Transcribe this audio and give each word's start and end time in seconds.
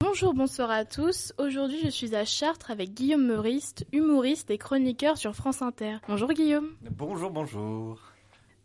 Bonjour, 0.00 0.34
bonsoir 0.34 0.70
à 0.70 0.84
tous. 0.84 1.32
Aujourd'hui, 1.38 1.80
je 1.84 1.88
suis 1.88 2.14
à 2.14 2.26
Chartres 2.26 2.70
avec 2.70 2.92
Guillaume 2.92 3.24
Meuriste, 3.26 3.86
humoriste 3.92 4.50
et 4.50 4.58
chroniqueur 4.58 5.16
sur 5.16 5.34
France 5.34 5.62
Inter. 5.62 5.96
Bonjour 6.06 6.30
Guillaume. 6.32 6.68
Bonjour, 6.90 7.30
bonjour. 7.30 7.98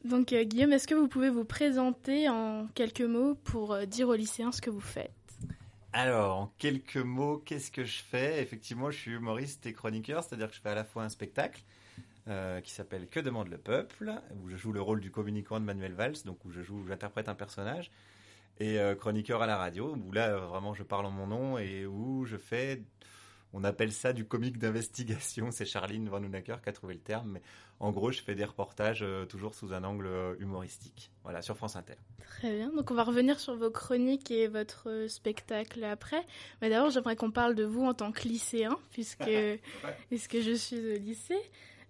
Donc 0.03 0.33
euh, 0.33 0.43
Guillaume, 0.43 0.73
est-ce 0.73 0.87
que 0.87 0.95
vous 0.95 1.07
pouvez 1.07 1.29
vous 1.29 1.45
présenter 1.45 2.27
en 2.27 2.67
quelques 2.75 3.01
mots 3.01 3.35
pour 3.45 3.71
euh, 3.71 3.85
dire 3.85 4.09
aux 4.09 4.15
lycéens 4.15 4.51
ce 4.51 4.61
que 4.61 4.69
vous 4.69 4.81
faites? 4.81 5.11
Alors, 5.91 6.37
en 6.37 6.53
quelques 6.59 6.97
mots, 6.97 7.39
qu'est-ce 7.39 7.71
que 7.71 7.83
je 7.83 8.01
fais? 8.03 8.41
Effectivement, 8.41 8.91
je 8.91 8.97
suis 8.97 9.11
humoriste 9.11 9.65
et 9.65 9.73
chroniqueur, 9.73 10.23
c'est-à-dire 10.23 10.49
que 10.49 10.55
je 10.55 10.61
fais 10.61 10.69
à 10.69 10.75
la 10.75 10.83
fois 10.83 11.03
un 11.03 11.09
spectacle 11.09 11.63
euh, 12.27 12.61
qui 12.61 12.71
s'appelle 12.71 13.07
Que 13.09 13.19
demande 13.19 13.49
le 13.49 13.57
peuple, 13.57 14.13
où 14.43 14.49
je 14.49 14.55
joue 14.55 14.71
le 14.71 14.81
rôle 14.81 15.01
du 15.01 15.09
communicant 15.11 15.59
de 15.59 15.65
Manuel 15.65 15.93
Valls, 15.93 16.17
donc 16.25 16.45
où 16.45 16.51
je 16.51 16.61
joue, 16.61 16.85
j'interprète 16.87 17.27
un 17.27 17.35
personnage, 17.35 17.91
et 18.59 18.79
euh, 18.79 18.95
chroniqueur 18.95 19.41
à 19.41 19.47
la 19.47 19.57
radio, 19.57 19.95
où 19.95 20.11
là 20.11 20.37
vraiment 20.37 20.75
je 20.75 20.83
parle 20.83 21.07
en 21.07 21.11
mon 21.11 21.27
nom 21.27 21.57
et 21.57 21.87
où 21.87 22.25
je 22.25 22.37
fais, 22.37 22.83
on 23.53 23.63
appelle 23.63 23.91
ça 23.91 24.13
du 24.13 24.25
comique 24.25 24.57
d'investigation. 24.57 25.49
C'est 25.51 25.65
Charline 25.65 26.09
Van 26.09 26.23
Hoonacker 26.23 26.61
qui 26.61 26.69
a 26.69 26.73
trouvé 26.73 26.93
le 26.93 26.99
terme, 26.99 27.31
mais 27.33 27.41
en 27.79 27.91
gros 27.91 28.11
je 28.11 28.21
fais 28.21 28.35
des 28.35 28.45
reportages 28.45 29.01
euh, 29.01 29.25
toujours 29.25 29.55
sous 29.55 29.73
un 29.73 29.83
angle 29.83 30.07
euh, 30.07 30.35
humoristique, 30.39 31.11
voilà 31.23 31.41
sur 31.41 31.57
France 31.57 31.75
Inter. 31.75 31.95
Très 32.19 32.55
bien. 32.55 32.69
Donc 32.69 32.91
on 32.91 32.95
va 32.95 33.03
revenir 33.03 33.39
sur 33.39 33.55
vos 33.55 33.71
chroniques 33.71 34.31
et 34.31 34.47
votre 34.47 34.89
euh, 34.89 35.07
spectacle 35.07 35.83
après. 35.83 36.23
Mais 36.61 36.69
d'abord, 36.69 36.89
j'aimerais 36.89 37.15
qu'on 37.15 37.31
parle 37.31 37.55
de 37.55 37.63
vous 37.63 37.83
en 37.83 37.93
tant 37.93 38.11
que 38.11 38.27
lycéen, 38.27 38.77
puisque 38.91 39.31
puisque 40.09 40.39
je 40.39 40.53
suis 40.53 40.77
au 40.77 40.97
lycée. 40.97 41.39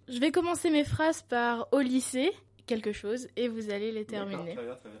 Je 0.08 0.18
vais 0.18 0.32
commencer 0.32 0.70
mes 0.70 0.84
phrases 0.84 1.22
par 1.22 1.68
au 1.72 1.80
lycée 1.80 2.32
quelque 2.66 2.92
chose 2.92 3.28
et 3.36 3.48
vous 3.48 3.70
allez 3.70 3.92
les 3.92 4.04
terminer. 4.04 4.54
Très 4.54 4.64
bien, 4.64 4.74
très 4.74 4.88
bien. 4.88 5.00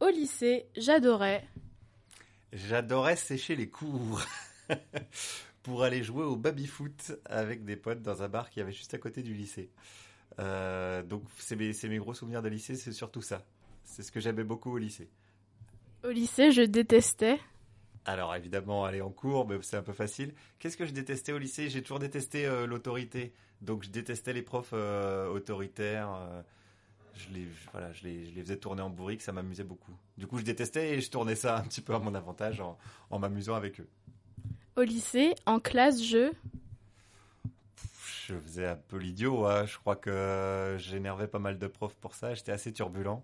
Au 0.00 0.08
lycée, 0.08 0.66
j'adorais. 0.76 1.44
J'adorais 2.52 3.16
sécher 3.16 3.56
les 3.56 3.68
cours 3.68 4.20
pour 5.64 5.82
aller 5.82 6.04
jouer 6.04 6.22
au 6.24 6.36
baby-foot 6.36 7.12
avec 7.24 7.64
des 7.64 7.74
potes 7.74 8.02
dans 8.02 8.22
un 8.22 8.28
bar 8.28 8.50
qui 8.50 8.60
avait 8.60 8.70
juste 8.72 8.94
à 8.94 8.98
côté 8.98 9.22
du 9.22 9.34
lycée. 9.34 9.70
Euh, 10.38 11.02
donc 11.02 11.24
c'est 11.38 11.56
mes, 11.56 11.98
gros 11.98 12.14
souvenirs 12.14 12.42
de 12.42 12.48
lycée, 12.48 12.76
c'est 12.76 12.92
surtout 12.92 13.22
ça. 13.22 13.42
C'est 13.82 14.02
ce 14.02 14.12
que 14.12 14.20
j'aimais 14.20 14.44
beaucoup 14.44 14.70
au 14.70 14.78
lycée. 14.78 15.08
Au 16.04 16.10
lycée, 16.10 16.52
je 16.52 16.62
détestais. 16.62 17.40
Alors 18.04 18.34
évidemment, 18.34 18.84
aller 18.84 19.00
en 19.00 19.10
cours, 19.10 19.48
c'est 19.62 19.78
un 19.78 19.82
peu 19.82 19.94
facile. 19.94 20.34
Qu'est-ce 20.58 20.76
que 20.76 20.84
je 20.84 20.92
détestais 20.92 21.32
au 21.32 21.38
lycée? 21.38 21.70
J'ai 21.70 21.82
toujours 21.82 21.98
détesté 21.98 22.44
euh, 22.46 22.66
l'autorité. 22.66 23.32
Donc 23.62 23.84
je 23.84 23.88
détestais 23.90 24.34
les 24.34 24.42
profs 24.42 24.74
euh, 24.74 25.28
autoritaires. 25.28 26.10
je 27.14 27.28
les, 27.32 27.44
je- 27.44 27.70
voilà, 27.72 27.90
je 27.92 28.02
les, 28.04 28.26
je 28.26 28.34
les 28.34 28.42
faisais 28.42 28.58
tourner 28.58 28.82
en 28.82 28.90
bourrique, 28.90 29.22
ça 29.22 29.32
m'amusait 29.32 29.64
beaucoup. 29.64 29.96
Du 30.18 30.26
coup, 30.26 30.36
je 30.38 30.44
détestais 30.44 30.98
et 30.98 31.00
je 31.00 31.10
tournais 31.10 31.36
ça 31.36 31.56
un 31.56 31.62
petit 31.62 31.80
peu 31.80 31.94
à 31.94 31.98
mon 31.98 32.14
avantage 32.14 32.60
en, 32.60 32.76
en 33.08 33.18
m'amusant 33.18 33.54
avec 33.54 33.80
eux. 33.80 33.88
Au 34.76 34.82
lycée, 34.82 35.34
en 35.46 35.60
classe, 35.60 36.02
je. 36.02 36.32
Je 38.26 38.34
faisais 38.40 38.66
un 38.66 38.76
peu 38.76 38.96
l'idiot, 38.96 39.46
hein. 39.46 39.66
je 39.66 39.78
crois 39.78 39.94
que 39.94 40.76
j'énervais 40.78 41.28
pas 41.28 41.38
mal 41.38 41.58
de 41.58 41.66
profs 41.68 41.94
pour 41.94 42.14
ça, 42.14 42.34
j'étais 42.34 42.50
assez 42.50 42.72
turbulent. 42.72 43.22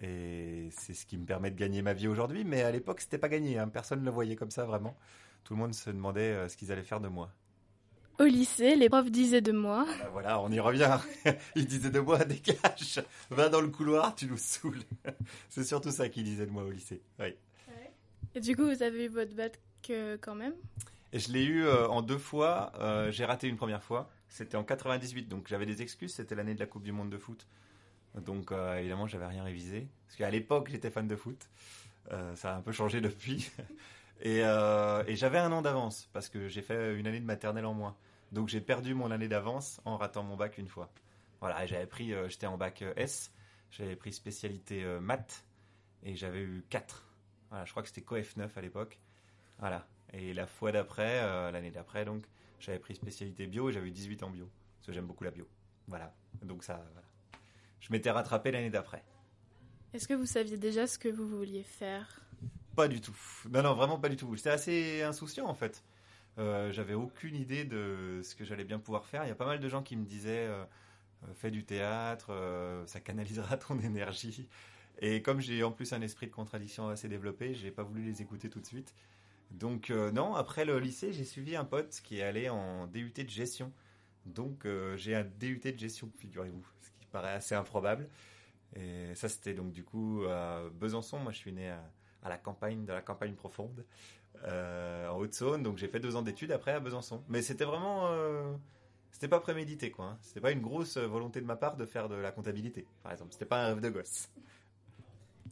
Et 0.00 0.70
c'est 0.70 0.94
ce 0.94 1.04
qui 1.04 1.18
me 1.18 1.26
permet 1.26 1.50
de 1.50 1.56
gagner 1.56 1.82
ma 1.82 1.92
vie 1.92 2.08
aujourd'hui, 2.08 2.44
mais 2.44 2.62
à 2.62 2.70
l'époque 2.70 3.00
c'était 3.00 3.18
pas 3.18 3.28
gagné, 3.28 3.58
hein. 3.58 3.68
personne 3.68 4.00
ne 4.00 4.04
le 4.04 4.10
voyait 4.10 4.36
comme 4.36 4.50
ça 4.50 4.64
vraiment. 4.64 4.96
Tout 5.44 5.54
le 5.54 5.60
monde 5.60 5.74
se 5.74 5.90
demandait 5.90 6.32
euh, 6.32 6.48
ce 6.48 6.56
qu'ils 6.56 6.72
allaient 6.72 6.82
faire 6.82 7.00
de 7.00 7.08
moi. 7.08 7.30
Au 8.18 8.24
lycée, 8.24 8.76
les 8.76 8.88
profs 8.88 9.10
disaient 9.10 9.40
de 9.40 9.52
moi. 9.52 9.84
Bah 9.98 10.08
voilà, 10.12 10.40
on 10.40 10.50
y 10.50 10.60
revient. 10.60 10.98
Ils 11.56 11.66
disaient 11.66 11.90
de 11.90 12.00
moi, 12.00 12.18
dégage, 12.24 13.02
va 13.30 13.48
dans 13.48 13.60
le 13.60 13.68
couloir, 13.68 14.14
tu 14.14 14.26
nous 14.26 14.38
saoules. 14.38 14.82
C'est 15.50 15.64
surtout 15.64 15.90
ça 15.90 16.08
qu'ils 16.08 16.24
disaient 16.24 16.46
de 16.46 16.50
moi 16.50 16.62
au 16.62 16.70
lycée. 16.70 17.02
Oui. 17.18 17.34
Et 18.34 18.40
du 18.40 18.56
coup, 18.56 18.64
vous 18.64 18.82
avez 18.82 19.06
eu 19.06 19.08
votre 19.08 19.34
bac 19.34 19.58
quand 20.20 20.34
même. 20.34 20.54
Je 21.12 21.30
l'ai 21.30 21.44
eu 21.44 21.64
euh, 21.64 21.88
en 21.88 22.00
deux 22.00 22.18
fois. 22.18 22.72
Euh, 22.80 23.10
j'ai 23.10 23.24
raté 23.24 23.48
une 23.48 23.56
première 23.56 23.82
fois. 23.82 24.10
C'était 24.28 24.56
en 24.56 24.64
98, 24.64 25.28
donc 25.28 25.46
j'avais 25.46 25.66
des 25.66 25.82
excuses. 25.82 26.14
C'était 26.14 26.34
l'année 26.34 26.54
de 26.54 26.60
la 26.60 26.66
Coupe 26.66 26.82
du 26.82 26.92
Monde 26.92 27.10
de 27.10 27.18
foot. 27.18 27.46
Donc 28.14 28.50
euh, 28.50 28.78
évidemment, 28.78 29.06
j'avais 29.06 29.26
rien 29.26 29.44
révisé. 29.44 29.88
Parce 30.06 30.16
qu'à 30.16 30.30
l'époque, 30.30 30.68
j'étais 30.70 30.90
fan 30.90 31.06
de 31.06 31.16
foot. 31.16 31.50
Euh, 32.10 32.34
ça 32.34 32.54
a 32.54 32.56
un 32.56 32.62
peu 32.62 32.72
changé 32.72 33.00
depuis. 33.00 33.50
Et, 34.24 34.40
j'avais 35.16 35.38
un 35.38 35.52
an 35.52 35.62
d'avance 35.62 36.08
parce 36.12 36.28
que 36.28 36.48
j'ai 36.48 36.62
fait 36.62 36.94
une 36.96 37.06
année 37.06 37.20
de 37.20 37.26
maternelle 37.26 37.66
en 37.66 37.74
moins. 37.74 37.96
Donc 38.30 38.48
j'ai 38.48 38.60
perdu 38.60 38.94
mon 38.94 39.10
année 39.10 39.28
d'avance 39.28 39.80
en 39.84 39.96
ratant 39.96 40.22
mon 40.22 40.36
bac 40.36 40.58
une 40.58 40.68
fois. 40.68 40.90
Voilà, 41.40 41.66
j'avais 41.66 41.86
pris, 41.86 42.14
j'étais 42.28 42.46
en 42.46 42.56
bac 42.56 42.84
S, 42.94 43.32
j'avais 43.72 43.96
pris 43.96 44.12
spécialité 44.12 44.84
maths 45.00 45.44
et 46.04 46.14
j'avais 46.14 46.40
eu 46.40 46.64
4. 46.70 47.04
Voilà, 47.50 47.64
je 47.64 47.72
crois 47.72 47.82
que 47.82 47.88
c'était 47.88 48.02
COF 48.02 48.36
9 48.36 48.56
à 48.56 48.60
l'époque. 48.60 49.00
Voilà. 49.62 49.86
Et 50.12 50.34
la 50.34 50.46
fois 50.46 50.72
d'après, 50.72 51.20
euh, 51.22 51.50
l'année 51.50 51.70
d'après, 51.70 52.04
donc, 52.04 52.24
j'avais 52.58 52.78
pris 52.78 52.94
spécialité 52.94 53.46
bio 53.46 53.70
et 53.70 53.72
j'avais 53.72 53.88
eu 53.88 53.92
18 53.92 54.22
en 54.24 54.28
bio. 54.28 54.50
Parce 54.76 54.88
que 54.88 54.92
j'aime 54.92 55.06
beaucoup 55.06 55.24
la 55.24 55.30
bio. 55.30 55.48
Voilà. 55.88 56.12
Donc 56.42 56.64
ça, 56.64 56.84
voilà. 56.92 57.06
Je 57.80 57.92
m'étais 57.92 58.10
rattrapé 58.10 58.50
l'année 58.50 58.70
d'après. 58.70 59.02
Est-ce 59.94 60.06
que 60.06 60.14
vous 60.14 60.26
saviez 60.26 60.58
déjà 60.58 60.86
ce 60.86 60.98
que 60.98 61.08
vous 61.08 61.26
vouliez 61.26 61.62
faire? 61.62 62.20
Pas 62.76 62.88
du 62.88 63.00
tout. 63.00 63.16
Non, 63.50 63.62
non, 63.62 63.74
vraiment 63.74 63.98
pas 63.98 64.08
du 64.08 64.16
tout. 64.16 64.34
J'étais 64.36 64.50
assez 64.50 65.02
insouciant 65.02 65.46
en 65.46 65.54
fait. 65.54 65.82
Euh, 66.38 66.72
J'avais 66.72 66.94
aucune 66.94 67.36
idée 67.36 67.64
de 67.64 68.20
ce 68.22 68.34
que 68.34 68.44
j'allais 68.44 68.64
bien 68.64 68.78
pouvoir 68.78 69.06
faire. 69.06 69.24
Il 69.24 69.28
y 69.28 69.32
a 69.32 69.36
pas 69.36 69.46
mal 69.46 69.60
de 69.60 69.68
gens 69.68 69.82
qui 69.82 69.96
me 69.96 70.04
disaient 70.04 70.46
euh, 70.48 70.64
euh, 71.24 71.34
fais 71.34 71.50
du 71.50 71.64
théâtre, 71.64 72.28
euh, 72.30 72.84
ça 72.86 73.00
canalisera 73.00 73.56
ton 73.56 73.78
énergie. 73.80 74.48
Et 74.98 75.22
comme 75.22 75.40
j'ai 75.40 75.62
en 75.62 75.72
plus 75.72 75.92
un 75.92 76.02
esprit 76.02 76.26
de 76.26 76.32
contradiction 76.32 76.88
assez 76.88 77.08
développé, 77.08 77.54
j'ai 77.54 77.70
pas 77.70 77.82
voulu 77.82 78.02
les 78.02 78.22
écouter 78.22 78.48
tout 78.48 78.60
de 78.60 78.66
suite. 78.66 78.94
Donc 79.52 79.90
euh, 79.90 80.10
non, 80.10 80.34
après 80.34 80.64
le 80.64 80.78
lycée, 80.78 81.12
j'ai 81.12 81.24
suivi 81.24 81.56
un 81.56 81.64
pote 81.64 82.00
qui 82.02 82.18
est 82.18 82.22
allé 82.22 82.48
en 82.48 82.86
DUT 82.86 83.12
de 83.12 83.28
gestion. 83.28 83.72
Donc 84.24 84.64
euh, 84.64 84.96
j'ai 84.96 85.14
un 85.14 85.24
DUT 85.24 85.60
de 85.62 85.78
gestion, 85.78 86.10
figurez-vous, 86.18 86.64
ce 86.82 86.90
qui 87.00 87.06
paraît 87.06 87.34
assez 87.34 87.54
improbable. 87.54 88.08
Et 88.74 89.14
ça, 89.14 89.28
c'était 89.28 89.52
donc 89.52 89.72
du 89.72 89.84
coup 89.84 90.24
à 90.28 90.62
Besançon. 90.72 91.18
Moi, 91.18 91.32
je 91.32 91.38
suis 91.38 91.52
né 91.52 91.68
à, 91.68 92.28
la 92.28 92.38
campagne, 92.38 92.86
de 92.86 92.92
la 92.92 93.02
campagne 93.02 93.34
profonde, 93.34 93.84
euh, 94.44 95.08
en 95.08 95.18
Haute-Saône. 95.18 95.62
Donc 95.62 95.76
j'ai 95.76 95.88
fait 95.88 96.00
deux 96.00 96.16
ans 96.16 96.22
d'études 96.22 96.52
après 96.52 96.72
à 96.72 96.80
Besançon. 96.80 97.22
Mais 97.28 97.42
c'était 97.42 97.66
vraiment, 97.66 98.08
c'était 99.10 99.28
pas 99.28 99.40
prémédité 99.40 99.90
quoi. 99.90 100.06
Hein. 100.06 100.18
C'était 100.22 100.40
pas 100.40 100.52
une 100.52 100.62
grosse 100.62 100.96
volonté 100.96 101.42
de 101.42 101.46
ma 101.46 101.56
part 101.56 101.76
de 101.76 101.84
faire 101.84 102.08
de 102.08 102.14
la 102.14 102.32
comptabilité, 102.32 102.86
par 103.02 103.12
exemple. 103.12 103.32
C'était 103.32 103.44
pas 103.44 103.64
un 103.64 103.66
rêve 103.66 103.80
de 103.80 103.90
gosse. 103.90 104.30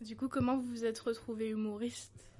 Du 0.00 0.16
coup, 0.16 0.28
comment 0.28 0.56
vous 0.56 0.66
vous 0.66 0.84
êtes 0.86 0.98
retrouvé 1.00 1.50
humoriste 1.50 2.30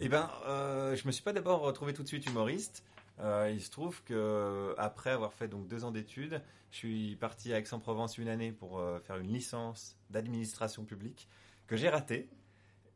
Eh 0.00 0.08
ben, 0.08 0.30
euh, 0.46 0.94
je 0.96 1.06
me 1.06 1.12
suis 1.12 1.22
pas 1.22 1.32
d'abord 1.32 1.60
retrouvé 1.60 1.92
tout 1.92 2.02
de 2.02 2.08
suite 2.08 2.26
humoriste. 2.26 2.84
Euh, 3.20 3.50
il 3.52 3.60
se 3.60 3.70
trouve 3.70 4.02
que 4.04 4.74
après 4.78 5.10
avoir 5.10 5.32
fait 5.32 5.48
donc 5.48 5.66
deux 5.66 5.84
ans 5.84 5.90
d'études, 5.90 6.40
je 6.70 6.76
suis 6.76 7.16
parti 7.16 7.52
à 7.52 7.58
Aix-en-Provence 7.58 8.16
une 8.18 8.28
année 8.28 8.52
pour 8.52 8.78
euh, 8.78 9.00
faire 9.00 9.16
une 9.16 9.32
licence 9.32 9.96
d'administration 10.10 10.84
publique 10.84 11.28
que 11.66 11.76
j'ai 11.76 11.88
ratée. 11.88 12.28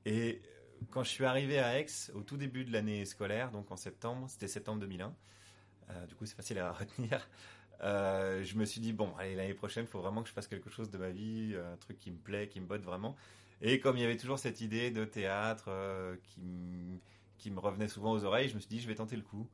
Et 0.06 0.42
quand 0.90 1.02
je 1.04 1.10
suis 1.10 1.24
arrivé 1.24 1.58
à 1.58 1.78
Aix 1.80 1.86
au 2.14 2.22
tout 2.22 2.36
début 2.36 2.64
de 2.64 2.72
l'année 2.72 3.04
scolaire, 3.04 3.50
donc 3.50 3.70
en 3.72 3.76
septembre, 3.76 4.26
c'était 4.30 4.48
septembre 4.48 4.80
2001. 4.80 5.14
euh, 5.90 6.06
du 6.06 6.14
coup, 6.14 6.26
c'est 6.26 6.36
facile 6.36 6.58
à 6.60 6.72
retenir. 6.74 7.28
Je 7.80 8.56
me 8.56 8.64
suis 8.64 8.80
dit 8.80 8.92
bon, 8.92 9.12
allez 9.19 9.34
l'année 9.34 9.54
prochaine, 9.54 9.84
il 9.84 9.88
faut 9.88 10.00
vraiment 10.00 10.22
que 10.22 10.28
je 10.28 10.34
fasse 10.34 10.46
quelque 10.46 10.70
chose 10.70 10.90
de 10.90 10.98
ma 10.98 11.10
vie, 11.10 11.56
un 11.56 11.76
truc 11.78 11.98
qui 11.98 12.12
me 12.12 12.19
plaît, 12.19 12.48
qui 12.48 12.60
me 12.60 12.66
botte 12.66 12.82
vraiment. 12.82 13.16
Et 13.64 13.78
comme 13.78 13.96
il 13.96 14.00
y 14.00 14.04
avait 14.04 14.16
toujours 14.16 14.40
cette 14.40 14.60
idée 14.60 14.90
de 14.90 15.04
théâtre 15.04 15.66
euh, 15.68 16.16
qui, 17.38 17.50
me 17.50 17.60
revenait 17.60 17.86
souvent 17.86 18.12
aux 18.12 18.24
oreilles, 18.24 18.48
je 18.48 18.56
me 18.56 18.60
suis 18.60 18.68
dit 18.68 18.80
je 18.80 18.88
vais 18.88 18.96
tenter 18.96 19.14
le 19.14 19.22
coup. 19.22 19.48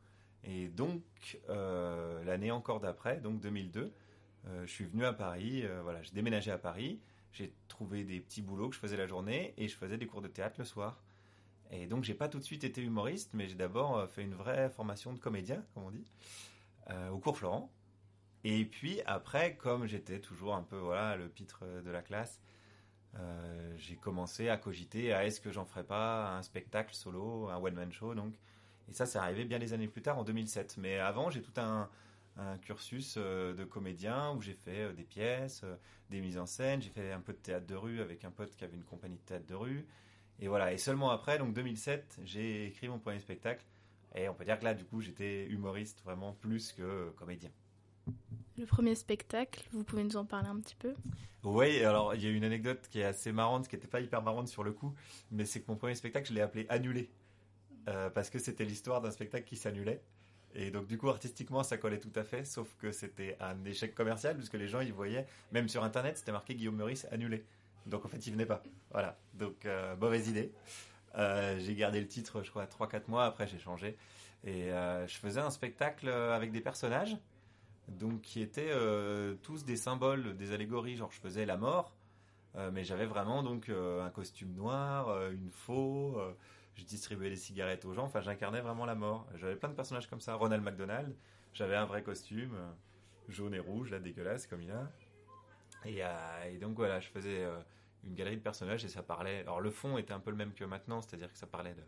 Et 0.44 0.68
donc 0.68 1.02
euh, 1.50 2.24
l'année 2.24 2.50
encore 2.50 2.80
d'après, 2.80 3.20
donc 3.20 3.38
2002, 3.40 3.92
euh, 4.46 4.66
je 4.66 4.72
suis 4.72 4.86
venu 4.86 5.04
à 5.04 5.12
Paris. 5.12 5.64
voilà, 5.82 6.02
j'ai 6.02 6.12
déménagé 6.12 6.50
à 6.50 6.56
Paris. 6.56 7.00
J'ai 7.32 7.52
trouvé 7.68 8.04
des 8.04 8.20
petits 8.20 8.40
boulots 8.40 8.70
que 8.70 8.74
je 8.74 8.80
faisais 8.80 8.96
la 8.96 9.06
journée 9.06 9.52
et 9.58 9.68
je 9.68 9.76
faisais 9.76 9.98
des 9.98 10.06
cours 10.06 10.22
de 10.22 10.28
théâtre 10.28 10.56
le 10.58 10.64
soir. 10.64 11.02
Et 11.70 11.86
donc 11.86 12.02
j'ai 12.04 12.14
pas 12.14 12.28
tout 12.28 12.38
de 12.38 12.44
suite 12.44 12.64
été 12.64 12.80
humoriste, 12.80 13.34
mais 13.34 13.46
j'ai 13.46 13.56
d'abord 13.56 14.08
fait 14.08 14.22
une 14.22 14.34
vraie 14.34 14.70
formation 14.70 15.12
de 15.12 15.18
comédien, 15.18 15.62
comme 15.74 15.84
on 15.84 15.90
dit, 15.90 16.06
au 17.12 17.18
cours 17.18 17.36
Florent. 17.36 17.70
Et 18.44 18.64
puis 18.64 19.02
après, 19.04 19.56
comme 19.56 19.86
j'étais 19.86 20.18
toujours 20.18 20.54
un 20.54 20.62
peu 20.62 20.78
voilà 20.78 21.16
le 21.16 21.28
pitre 21.28 21.64
de 21.84 21.90
la 21.90 22.00
classe, 22.00 22.40
euh, 23.18 23.74
j'ai 23.76 23.96
commencé 23.96 24.48
à 24.48 24.56
cogiter 24.56 25.12
à 25.12 25.24
est-ce 25.26 25.40
que 25.40 25.50
j'en 25.50 25.64
ferais 25.64 25.84
pas 25.84 26.36
un 26.36 26.42
spectacle 26.42 26.94
solo, 26.94 27.48
un 27.48 27.56
one-man 27.56 27.92
show 27.92 28.14
donc. 28.14 28.34
Et 28.88 28.92
ça, 28.92 29.06
c'est 29.06 29.18
arrivé 29.18 29.44
bien 29.44 29.58
des 29.58 29.72
années 29.74 29.88
plus 29.88 30.02
tard, 30.02 30.18
en 30.18 30.24
2007. 30.24 30.76
Mais 30.78 30.98
avant, 30.98 31.30
j'ai 31.30 31.42
tout 31.42 31.52
un, 31.60 31.90
un 32.36 32.56
cursus 32.58 33.16
euh, 33.18 33.54
de 33.54 33.64
comédien 33.64 34.32
où 34.32 34.40
j'ai 34.40 34.54
fait 34.54 34.84
euh, 34.84 34.92
des 34.92 35.04
pièces, 35.04 35.64
des 36.10 36.20
mises 36.20 36.38
en 36.38 36.46
scène, 36.46 36.80
j'ai 36.80 36.90
fait 36.90 37.12
un 37.12 37.20
peu 37.20 37.32
de 37.32 37.38
théâtre 37.38 37.66
de 37.66 37.74
rue 37.74 38.00
avec 38.00 38.24
un 38.24 38.30
pote 38.30 38.56
qui 38.56 38.64
avait 38.64 38.76
une 38.76 38.84
compagnie 38.84 39.18
de 39.18 39.22
théâtre 39.22 39.46
de 39.46 39.54
rue. 39.54 39.86
Et 40.40 40.48
voilà, 40.48 40.72
et 40.72 40.78
seulement 40.78 41.10
après, 41.10 41.38
donc 41.38 41.52
2007, 41.52 42.20
j'ai 42.24 42.66
écrit 42.66 42.88
mon 42.88 42.98
premier 42.98 43.20
spectacle. 43.20 43.64
Et 44.14 44.28
on 44.28 44.34
peut 44.34 44.44
dire 44.44 44.58
que 44.58 44.64
là, 44.64 44.74
du 44.74 44.84
coup, 44.84 45.00
j'étais 45.00 45.46
humoriste 45.46 46.02
vraiment 46.02 46.32
plus 46.32 46.72
que 46.72 47.10
comédien. 47.10 47.50
Le 48.58 48.66
premier 48.66 48.94
spectacle. 48.94 49.62
Vous 49.72 49.84
pouvez 49.84 50.04
nous 50.04 50.16
en 50.16 50.24
parler 50.24 50.48
un 50.48 50.60
petit 50.60 50.76
peu? 50.76 50.94
Oui, 51.44 51.82
alors 51.84 52.14
il 52.14 52.22
y 52.22 52.26
a 52.26 52.30
une 52.30 52.44
anecdote 52.44 52.86
qui 52.90 53.00
est 53.00 53.04
assez 53.04 53.32
marrante, 53.32 53.68
qui 53.68 53.76
n'était 53.76 53.88
pas 53.88 54.00
hyper 54.00 54.22
marrante 54.22 54.48
sur 54.48 54.64
le 54.64 54.72
coup, 54.72 54.94
mais 55.30 55.44
c'est 55.44 55.60
que 55.60 55.66
mon 55.68 55.76
premier 55.76 55.94
spectacle, 55.94 56.28
je 56.28 56.34
l'ai 56.34 56.40
appelé 56.40 56.66
Annulé. 56.68 57.10
Euh, 57.88 58.10
parce 58.10 58.28
que 58.28 58.38
c'était 58.38 58.64
l'histoire 58.64 59.00
d'un 59.00 59.10
spectacle 59.10 59.44
qui 59.44 59.56
s'annulait. 59.56 60.02
Et 60.54 60.70
donc 60.70 60.86
du 60.86 60.98
coup 60.98 61.08
artistiquement 61.08 61.62
ça 61.62 61.76
collait 61.78 62.00
tout 62.00 62.12
à 62.16 62.24
fait, 62.24 62.44
sauf 62.44 62.74
que 62.78 62.90
c'était 62.90 63.36
un 63.40 63.64
échec 63.64 63.94
commercial 63.94 64.34
puisque 64.34 64.54
les 64.54 64.66
gens 64.66 64.80
ils 64.80 64.92
voyaient, 64.92 65.26
même 65.52 65.68
sur 65.68 65.84
internet 65.84 66.16
c'était 66.18 66.32
marqué 66.32 66.54
Guillaume 66.54 66.76
Meurice 66.76 67.06
annulé. 67.12 67.44
Donc 67.86 68.04
en 68.04 68.08
fait 68.08 68.26
il 68.26 68.32
venait 68.32 68.46
pas. 68.46 68.62
Voilà, 68.90 69.18
donc 69.34 69.64
euh, 69.64 69.96
mauvaise 69.96 70.28
idée. 70.28 70.52
Euh, 71.16 71.58
j'ai 71.58 71.74
gardé 71.74 72.00
le 72.00 72.08
titre 72.08 72.42
je 72.42 72.50
crois 72.50 72.66
3-4 72.66 73.02
mois, 73.08 73.24
après 73.24 73.46
j'ai 73.46 73.58
changé. 73.58 73.96
Et 74.44 74.68
je 74.68 75.18
faisais 75.18 75.40
un 75.40 75.50
spectacle 75.50 76.08
avec 76.08 76.52
des 76.52 76.60
personnages 76.60 77.16
donc 77.88 78.20
qui 78.22 78.40
étaient 78.42 78.72
tous 79.42 79.64
des 79.64 79.76
symboles, 79.76 80.36
des 80.36 80.52
allégories, 80.52 80.96
genre 80.96 81.10
je 81.10 81.20
faisais 81.20 81.46
la 81.46 81.56
mort, 81.56 81.94
mais 82.72 82.84
j'avais 82.84 83.06
vraiment 83.06 83.42
donc 83.42 83.68
un 83.70 84.10
costume 84.10 84.54
noir, 84.54 85.30
une 85.30 85.50
faux 85.50 86.20
je 86.78 86.84
distribuais 86.84 87.28
des 87.28 87.36
cigarettes 87.36 87.84
aux 87.84 87.92
gens, 87.92 88.04
enfin 88.04 88.20
j'incarnais 88.20 88.60
vraiment 88.60 88.86
la 88.86 88.94
mort. 88.94 89.26
J'avais 89.34 89.56
plein 89.56 89.68
de 89.68 89.74
personnages 89.74 90.06
comme 90.06 90.20
ça. 90.20 90.34
Ronald 90.34 90.62
McDonald, 90.62 91.14
j'avais 91.52 91.74
un 91.74 91.84
vrai 91.84 92.02
costume, 92.02 92.54
euh, 92.54 92.70
jaune 93.28 93.54
et 93.54 93.58
rouge, 93.58 93.90
là 93.90 93.98
dégueulasse 93.98 94.46
comme 94.46 94.62
il 94.62 94.70
a. 94.70 94.90
Et, 95.84 95.98
euh, 96.02 96.58
donc 96.60 96.76
voilà, 96.76 97.00
je 97.00 97.08
faisais 97.08 97.44
euh, 97.44 97.58
une 98.04 98.14
galerie 98.14 98.36
de 98.36 98.42
personnages 98.42 98.84
et 98.84 98.88
ça 98.88 99.02
parlait. 99.02 99.40
Alors 99.40 99.60
le 99.60 99.70
fond 99.70 99.98
était 99.98 100.12
un 100.12 100.20
peu 100.20 100.30
le 100.30 100.36
même 100.36 100.54
que 100.54 100.64
maintenant, 100.64 101.02
c'est-à-dire 101.02 101.32
que 101.32 101.38
ça 101.38 101.48
parlait 101.48 101.74
de, 101.74 101.82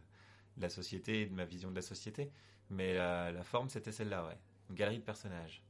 la 0.60 0.68
société 0.68 1.22
et 1.22 1.26
de 1.26 1.34
ma 1.34 1.44
vision 1.44 1.70
de 1.70 1.76
la 1.76 1.82
société, 1.82 2.30
mais 2.68 2.94
la, 2.94 3.42
forme 3.44 3.70
c'était 3.70 3.92
celle-là, 3.92 4.26
ouais. 4.26 4.36
Une 4.68 4.74
galerie 4.74 4.98
de 4.98 5.04
personnages. 5.04 5.62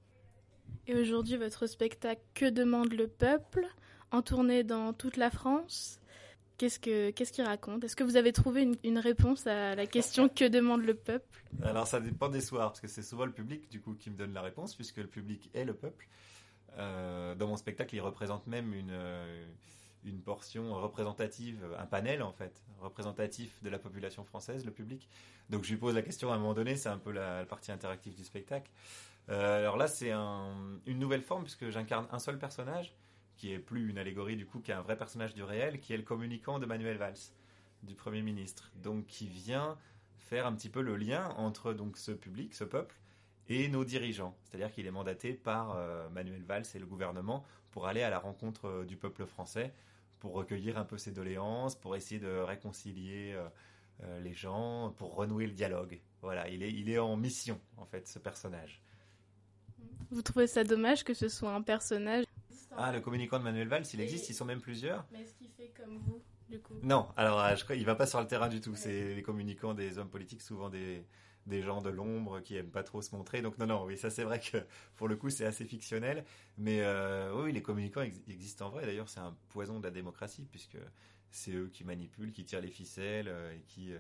Et 0.86 0.94
aujourd'hui, 0.94 1.36
votre 1.36 1.66
spectacle 1.66 2.22
Que 2.34 2.50
demande 2.50 2.92
le 2.92 3.06
peuple 3.06 3.66
en 4.10 4.22
tournée 4.22 4.64
dans 4.64 4.92
toute 4.92 5.16
la 5.16 5.30
France 5.30 6.00
Qu'est-ce 6.60 6.78
qu'il 6.78 7.26
ce 7.26 7.42
raconte? 7.42 7.84
Est-ce 7.84 7.96
que 7.96 8.04
vous 8.04 8.16
avez 8.16 8.34
trouvé 8.34 8.68
une, 8.84 8.98
réponse 8.98 9.46
à 9.46 9.74
la 9.74 9.86
question 9.86 10.28
que 10.28 10.46
demande 10.46 10.82
le 10.82 10.92
peuple 10.92 11.42
Alors 11.62 11.86
ça 11.86 12.00
dépend 12.00 12.28
des 12.28 12.42
soirs, 12.42 12.68
parce 12.68 12.80
que 12.80 12.86
c'est 12.86 13.02
souvent 13.02 13.24
le 13.24 13.32
public 13.32 13.70
du 13.70 13.80
coup 13.80 13.94
qui 13.94 14.10
me 14.10 14.16
donne 14.16 14.34
la 14.34 14.42
réponse, 14.42 14.74
puisque 14.74 14.98
le 14.98 15.06
public 15.06 15.48
est 15.54 15.64
le 15.64 15.72
peuple. 15.72 16.06
Euh, 16.76 17.34
dans 17.34 17.46
mon 17.46 17.56
spectacle, 17.56 17.94
il 17.94 18.00
représente 18.00 18.46
même 18.46 18.74
une, 18.74 18.90
euh, 18.90 19.46
une 20.04 20.20
portion 20.20 20.74
représentative, 20.74 21.58
un 21.78 21.86
panel 21.86 22.22
en 22.22 22.32
fait, 22.32 22.52
représentatif 22.80 23.56
de 23.62 23.70
la 23.70 23.78
population 23.78 24.24
française, 24.24 24.64
le 24.64 24.70
public. 24.70 25.08
Donc 25.50 25.64
je 25.64 25.70
lui 25.70 25.76
pose 25.76 25.94
la 25.94 26.02
question 26.02 26.30
à 26.30 26.36
un 26.36 26.38
moment 26.38 26.54
donné, 26.54 26.76
c'est 26.76 26.88
un 26.88 26.98
peu 26.98 27.10
la, 27.10 27.44
partie 27.44 27.72
interactive 27.72 28.14
du 28.14 28.24
spectacle. 28.24 28.70
Euh, 29.30 29.58
alors 29.58 29.76
là, 29.76 29.86
c'est 29.86 30.10
une 30.10 30.98
nouvelle 30.98 31.22
forme, 31.22 31.44
puisque 31.44 31.68
j'incarne 31.70 32.06
un 32.10 32.18
seul 32.18 32.38
personnage 32.38 32.94
qui 33.36 33.52
est 33.52 33.58
plus 33.58 33.88
une 33.88 33.96
allégorie 33.96 34.36
du 34.36 34.44
coup, 34.44 34.60
qui 34.60 34.70
est 34.70 34.74
un 34.74 34.82
vrai 34.82 34.96
personnage 34.96 35.34
du 35.34 35.42
réel, 35.42 35.80
qui 35.80 35.94
est 35.94 35.96
le 35.96 36.02
communicant 36.02 36.58
de 36.58 36.66
Manuel 36.66 36.98
Valls, 36.98 37.32
du 37.82 37.94
Premier 37.94 38.22
ministre. 38.22 38.70
Donc 38.74 39.06
qui 39.06 39.28
vient 39.28 39.78
faire 40.18 40.46
un 40.46 40.54
petit 40.54 40.68
peu 40.68 40.82
le 40.82 40.96
lien 40.96 41.30
entre 41.36 41.72
donc 41.72 41.96
ce 41.96 42.12
public, 42.12 42.54
ce 42.54 42.64
peuple, 42.64 42.96
et 43.48 43.68
nos 43.68 43.84
dirigeants. 43.84 44.36
C'est-à-dire 44.44 44.70
qu'il 44.70 44.86
est 44.86 44.90
mandaté 44.90 45.32
par 45.32 45.74
euh, 45.74 46.08
Manuel 46.10 46.42
Valls 46.42 46.66
et 46.74 46.78
le 46.78 46.86
gouvernement 46.86 47.44
pour 47.70 47.86
aller 47.86 48.02
à 48.02 48.10
la 48.10 48.18
rencontre 48.18 48.66
euh, 48.66 48.84
du 48.84 48.96
peuple 48.96 49.24
français, 49.24 49.72
pour 50.18 50.34
recueillir 50.34 50.76
un 50.76 50.84
peu 50.84 50.98
ses 50.98 51.12
doléances, 51.12 51.76
pour 51.76 51.96
essayer 51.96 52.20
de 52.20 52.40
réconcilier 52.40 53.34
les 54.22 54.34
gens, 54.34 54.92
pour 54.98 55.14
renouer 55.14 55.46
le 55.46 55.52
dialogue. 55.52 55.98
Voilà, 56.20 56.48
il 56.50 56.62
est, 56.62 56.70
il 56.70 56.90
est 56.90 56.98
en 56.98 57.16
mission, 57.16 57.58
en 57.78 57.86
fait, 57.86 58.06
ce 58.06 58.18
personnage. 58.18 58.82
Vous 60.10 60.22
trouvez 60.22 60.46
ça 60.46 60.64
dommage 60.64 61.04
que 61.04 61.14
ce 61.14 61.28
soit 61.28 61.52
un 61.52 61.62
personnage 61.62 62.24
ah, 62.76 62.92
le 62.92 63.00
communicant 63.00 63.38
de 63.38 63.44
Manuel 63.44 63.68
Valls, 63.68 63.84
il 63.92 64.00
existe, 64.00 64.28
ils 64.30 64.34
sont 64.34 64.44
même 64.44 64.60
plusieurs. 64.60 65.04
Mais 65.12 65.22
est-ce 65.22 65.34
qu'il 65.34 65.48
fait 65.48 65.72
comme 65.76 65.98
vous, 65.98 66.22
du 66.48 66.60
coup? 66.60 66.74
Non, 66.82 67.08
alors 67.16 67.40
euh, 67.40 67.56
je 67.56 67.64
crois, 67.64 67.76
il 67.76 67.84
va 67.84 67.94
pas 67.94 68.06
sur 68.06 68.20
le 68.20 68.26
terrain 68.26 68.48
du 68.48 68.60
tout. 68.60 68.74
C'est 68.76 69.14
les 69.14 69.22
communicants 69.22 69.74
des 69.74 69.98
hommes 69.98 70.08
politiques, 70.08 70.40
souvent 70.40 70.70
des, 70.70 71.04
des 71.46 71.62
gens 71.62 71.82
de 71.82 71.90
l'ombre 71.90 72.40
qui 72.40 72.56
aiment 72.56 72.70
pas 72.70 72.84
trop 72.84 73.02
se 73.02 73.14
montrer. 73.14 73.42
Donc 73.42 73.58
non, 73.58 73.66
non, 73.66 73.84
oui, 73.84 73.98
ça 73.98 74.08
c'est 74.08 74.22
vrai 74.22 74.40
que 74.40 74.58
pour 74.96 75.08
le 75.08 75.16
coup 75.16 75.30
c'est 75.30 75.44
assez 75.44 75.64
fictionnel. 75.64 76.24
Mais 76.58 76.80
euh, 76.80 77.34
oui, 77.42 77.52
les 77.52 77.62
communicants 77.62 78.02
existent 78.02 78.68
en 78.68 78.70
vrai. 78.70 78.86
D'ailleurs, 78.86 79.08
c'est 79.08 79.20
un 79.20 79.36
poison 79.48 79.78
de 79.80 79.84
la 79.84 79.90
démocratie 79.90 80.46
puisque 80.50 80.78
c'est 81.32 81.52
eux 81.52 81.70
qui 81.72 81.84
manipulent, 81.84 82.32
qui 82.32 82.44
tirent 82.44 82.60
les 82.60 82.70
ficelles 82.70 83.28
euh, 83.28 83.52
et 83.52 83.62
qui 83.66 83.92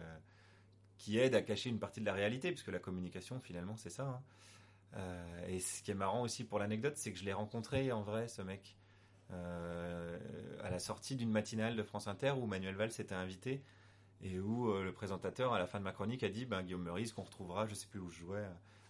qui 0.96 1.18
aident 1.18 1.34
à 1.34 1.42
cacher 1.42 1.70
une 1.70 1.78
partie 1.78 2.00
de 2.00 2.06
la 2.06 2.12
réalité, 2.12 2.50
puisque 2.50 2.68
la 2.68 2.78
communication 2.78 3.40
finalement 3.40 3.76
c'est 3.76 3.90
ça. 3.90 4.04
Hein. 4.04 4.22
Euh, 4.96 5.46
et 5.46 5.60
ce 5.60 5.82
qui 5.82 5.90
est 5.90 5.94
marrant 5.94 6.22
aussi 6.22 6.44
pour 6.44 6.58
l'anecdote, 6.58 6.94
c'est 6.96 7.12
que 7.12 7.18
je 7.18 7.24
l'ai 7.24 7.32
rencontré 7.32 7.92
en 7.92 8.02
vrai, 8.02 8.28
ce 8.28 8.42
mec, 8.42 8.76
euh, 9.30 10.18
à 10.62 10.70
la 10.70 10.78
sortie 10.78 11.16
d'une 11.16 11.30
matinale 11.30 11.76
de 11.76 11.82
France 11.82 12.08
Inter 12.08 12.32
où 12.32 12.46
Manuel 12.46 12.74
Valls 12.74 12.92
était 12.98 13.14
invité 13.14 13.62
et 14.22 14.40
où 14.40 14.70
euh, 14.70 14.82
le 14.82 14.92
présentateur, 14.92 15.52
à 15.52 15.58
la 15.58 15.66
fin 15.66 15.78
de 15.78 15.84
ma 15.84 15.92
chronique, 15.92 16.22
a 16.22 16.28
dit 16.28 16.44
ben, 16.44 16.62
Guillaume 16.62 16.82
Meurice, 16.82 17.12
qu'on 17.12 17.22
retrouvera, 17.22 17.66
je 17.66 17.74
sais 17.74 17.86
plus 17.86 18.00
où 18.00 18.10
je 18.10 18.18
jouais, 18.18 18.44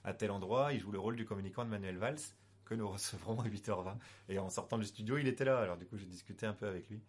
à 0.05 0.15
tel 0.15 0.31
endroit, 0.31 0.73
il 0.73 0.81
joue 0.81 0.91
le 0.91 0.99
rôle 0.99 1.17
du 1.17 1.25
communicant 1.25 1.65
de 1.65 1.71
Manuel 1.71 1.99
Valls 1.99 2.21
que 2.65 2.75
nous 2.75 2.89
recevrons 2.93 3.39
à 3.41 3.47
8h20. 3.47 3.97
Et 4.29 4.39
en 4.39 4.49
sortant 4.49 4.79
du 4.79 4.87
studio, 4.87 5.19
il 5.19 5.29
était 5.29 5.45
là. 5.45 5.59
Alors 5.59 5.77
du 5.77 5.87
coup, 5.87 5.97
j'ai 5.99 6.07
discuté 6.07 6.47
un 6.47 6.55
peu 6.55 6.67
avec 6.67 6.89
lui. 6.89 7.03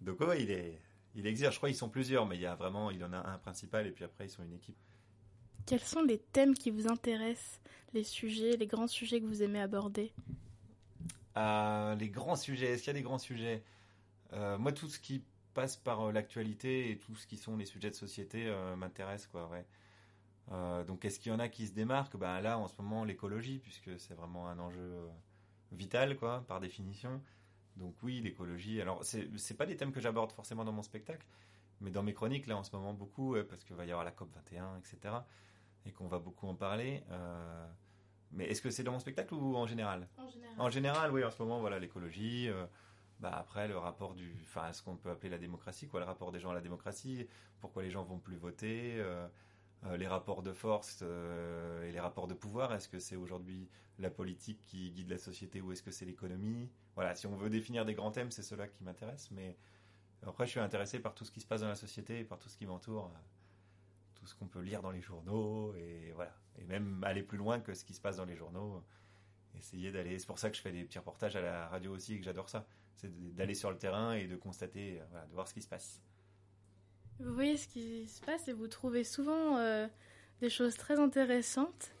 Donc 0.00 0.20
ouais, 0.20 0.42
il 0.42 0.50
est, 0.50 0.80
il 1.14 1.26
existe. 1.26 1.52
Je 1.52 1.56
crois 1.56 1.68
qu'ils 1.68 1.78
sont 1.78 1.88
plusieurs, 1.88 2.26
mais 2.26 2.36
il 2.36 2.42
y 2.42 2.46
a 2.46 2.54
vraiment, 2.54 2.90
il 2.90 3.04
en 3.04 3.12
a 3.12 3.18
un 3.18 3.38
principal 3.38 3.86
et 3.86 3.90
puis 3.90 4.04
après 4.04 4.26
ils 4.26 4.30
sont 4.30 4.42
une 4.42 4.54
équipe. 4.54 4.78
Quels 5.68 5.80
sont 5.80 6.02
les 6.02 6.16
thèmes 6.16 6.54
qui 6.54 6.70
vous 6.70 6.88
intéressent, 6.88 7.60
les 7.92 8.02
sujets, 8.02 8.56
les 8.56 8.66
grands 8.66 8.86
sujets 8.86 9.20
que 9.20 9.26
vous 9.26 9.42
aimez 9.42 9.60
aborder? 9.60 10.14
Euh, 11.36 11.94
Les 11.96 12.08
grands 12.08 12.36
sujets, 12.36 12.68
est-ce 12.68 12.84
qu'il 12.84 12.88
y 12.94 12.96
a 12.96 12.98
des 12.98 13.02
grands 13.02 13.18
sujets? 13.18 13.62
Euh, 14.32 14.56
Moi, 14.56 14.72
tout 14.72 14.88
ce 14.88 14.98
qui 14.98 15.22
passe 15.52 15.76
par 15.76 16.08
euh, 16.08 16.12
l'actualité 16.12 16.90
et 16.90 16.96
tout 16.96 17.14
ce 17.16 17.26
qui 17.26 17.36
sont 17.36 17.54
les 17.58 17.66
sujets 17.66 17.90
de 17.90 17.94
société 17.94 18.50
m'intéresse, 18.78 19.26
quoi, 19.26 19.50
donc, 20.86 21.04
est-ce 21.04 21.20
qu'il 21.20 21.32
y 21.32 21.34
en 21.34 21.38
a 21.38 21.50
qui 21.50 21.66
se 21.66 21.72
démarquent? 21.72 22.16
Ben, 22.16 22.40
Là, 22.40 22.58
en 22.58 22.66
ce 22.66 22.80
moment, 22.80 23.04
l'écologie, 23.04 23.58
puisque 23.58 24.00
c'est 24.00 24.14
vraiment 24.14 24.48
un 24.48 24.58
enjeu 24.58 24.90
vital, 25.72 26.16
quoi, 26.16 26.46
par 26.48 26.60
définition. 26.60 27.20
Donc 27.76 27.94
oui, 28.02 28.22
l'écologie. 28.22 28.80
Alors, 28.80 29.04
c'est 29.04 29.56
pas 29.58 29.66
des 29.66 29.76
thèmes 29.76 29.92
que 29.92 30.00
j'aborde 30.00 30.32
forcément 30.32 30.64
dans 30.64 30.72
mon 30.72 30.82
spectacle, 30.82 31.26
mais 31.82 31.90
dans 31.90 32.02
mes 32.02 32.14
chroniques, 32.14 32.46
là, 32.46 32.56
en 32.56 32.64
ce 32.64 32.74
moment, 32.74 32.94
beaucoup, 32.94 33.36
parce 33.50 33.64
qu'il 33.64 33.76
va 33.76 33.84
y 33.84 33.90
avoir 33.90 34.06
la 34.06 34.12
COP 34.12 34.30
21, 34.34 34.78
etc 34.78 35.18
et 35.86 35.92
qu'on 35.92 36.08
va 36.08 36.18
beaucoup 36.18 36.46
en 36.46 36.54
parler. 36.54 37.02
Euh, 37.10 37.66
mais 38.30 38.46
est-ce 38.46 38.60
que 38.60 38.70
c'est 38.70 38.82
dans 38.82 38.92
mon 38.92 38.98
spectacle 38.98 39.34
ou 39.34 39.56
en 39.56 39.66
général? 39.66 40.08
En 40.16 40.28
général. 40.28 40.54
En 40.58 40.70
général, 40.70 41.12
oui, 41.12 41.24
en 41.24 41.30
ce 41.30 41.42
moment, 41.42 41.60
voilà, 41.60 41.78
l'écologie. 41.78 42.48
Euh, 42.48 42.66
bah 43.20 43.34
après, 43.34 43.66
le 43.66 43.76
rapport 43.76 44.14
du, 44.14 44.36
enfin, 44.42 44.72
ce 44.72 44.82
qu'on 44.82 44.96
peut 44.96 45.10
appeler 45.10 45.30
la 45.30 45.38
démocratie, 45.38 45.88
quoi, 45.88 46.00
le 46.00 46.06
rapport 46.06 46.30
des 46.30 46.38
gens 46.38 46.50
à 46.50 46.54
la 46.54 46.60
démocratie, 46.60 47.26
pourquoi 47.58 47.82
les 47.82 47.90
gens 47.90 48.04
vont 48.04 48.18
plus 48.18 48.36
voter, 48.36 48.94
euh, 48.98 49.26
les 49.96 50.06
rapports 50.06 50.42
de 50.42 50.52
force 50.52 51.02
et 51.02 51.90
les 51.90 52.00
rapports 52.00 52.28
de 52.28 52.34
pouvoir. 52.34 52.72
Est-ce 52.74 52.88
que 52.88 52.98
c'est 52.98 53.16
aujourd'hui 53.16 53.68
la 53.98 54.10
politique 54.10 54.60
qui 54.62 54.90
guide 54.92 55.10
la 55.10 55.18
société 55.18 55.60
ou 55.60 55.72
est-ce 55.72 55.82
que 55.82 55.90
c'est 55.90 56.04
l'économie? 56.04 56.70
Voilà, 56.94 57.14
si 57.14 57.26
on 57.26 57.36
veut 57.36 57.50
définir 57.50 57.84
des 57.84 57.94
grands 57.94 58.12
thèmes, 58.12 58.30
c'est 58.30 58.42
cela 58.42 58.68
qui 58.68 58.84
m'intéresse. 58.84 59.30
Mais 59.32 59.56
après, 60.26 60.46
je 60.46 60.50
suis 60.52 60.60
intéressé 60.60 61.00
par 61.00 61.14
tout 61.14 61.24
ce 61.24 61.30
qui 61.30 61.40
se 61.40 61.46
passe 61.46 61.60
dans 61.60 61.68
la 61.68 61.76
société 61.76 62.20
et 62.20 62.24
par 62.24 62.38
tout 62.38 62.48
ce 62.48 62.56
qui 62.56 62.66
m'entoure 62.66 63.10
ce 64.28 64.34
qu'on 64.34 64.46
peut 64.46 64.60
lire 64.60 64.82
dans 64.82 64.90
les 64.90 65.00
journaux 65.00 65.74
et 65.74 66.12
voilà. 66.14 66.34
Et 66.60 66.64
même 66.64 67.02
aller 67.04 67.22
plus 67.22 67.38
loin 67.38 67.60
que 67.60 67.74
ce 67.74 67.84
qui 67.84 67.94
se 67.94 68.00
passe 68.00 68.16
dans 68.16 68.24
les 68.24 68.36
journaux 68.36 68.82
essayer 69.58 69.90
d'aller 69.90 70.18
c'est 70.18 70.26
pour 70.26 70.38
ça 70.38 70.50
que 70.50 70.56
je 70.56 70.62
fais 70.62 70.72
des 70.72 70.84
petits 70.84 70.98
reportages 70.98 71.36
à 71.36 71.40
la 71.40 71.66
radio 71.68 71.92
aussi 71.92 72.14
et 72.14 72.18
que 72.18 72.24
j'adore 72.24 72.48
ça. 72.48 72.66
C'est 72.94 73.34
d'aller 73.34 73.54
sur 73.54 73.70
le 73.70 73.78
terrain 73.78 74.14
et 74.14 74.26
de 74.26 74.36
constater 74.36 75.00
voilà, 75.10 75.26
de 75.26 75.32
voir 75.32 75.48
ce 75.48 75.54
qui 75.54 75.62
se 75.62 75.68
passe. 75.68 76.00
Vous 77.20 77.34
voyez 77.34 77.56
ce 77.56 77.66
qui 77.68 78.06
se 78.06 78.20
passe 78.22 78.46
et 78.48 78.52
vous 78.52 78.68
trouvez 78.68 79.04
souvent 79.04 79.56
euh, 79.58 79.88
des 80.40 80.50
choses 80.50 80.76
très 80.76 80.98
intéressantes 80.98 81.92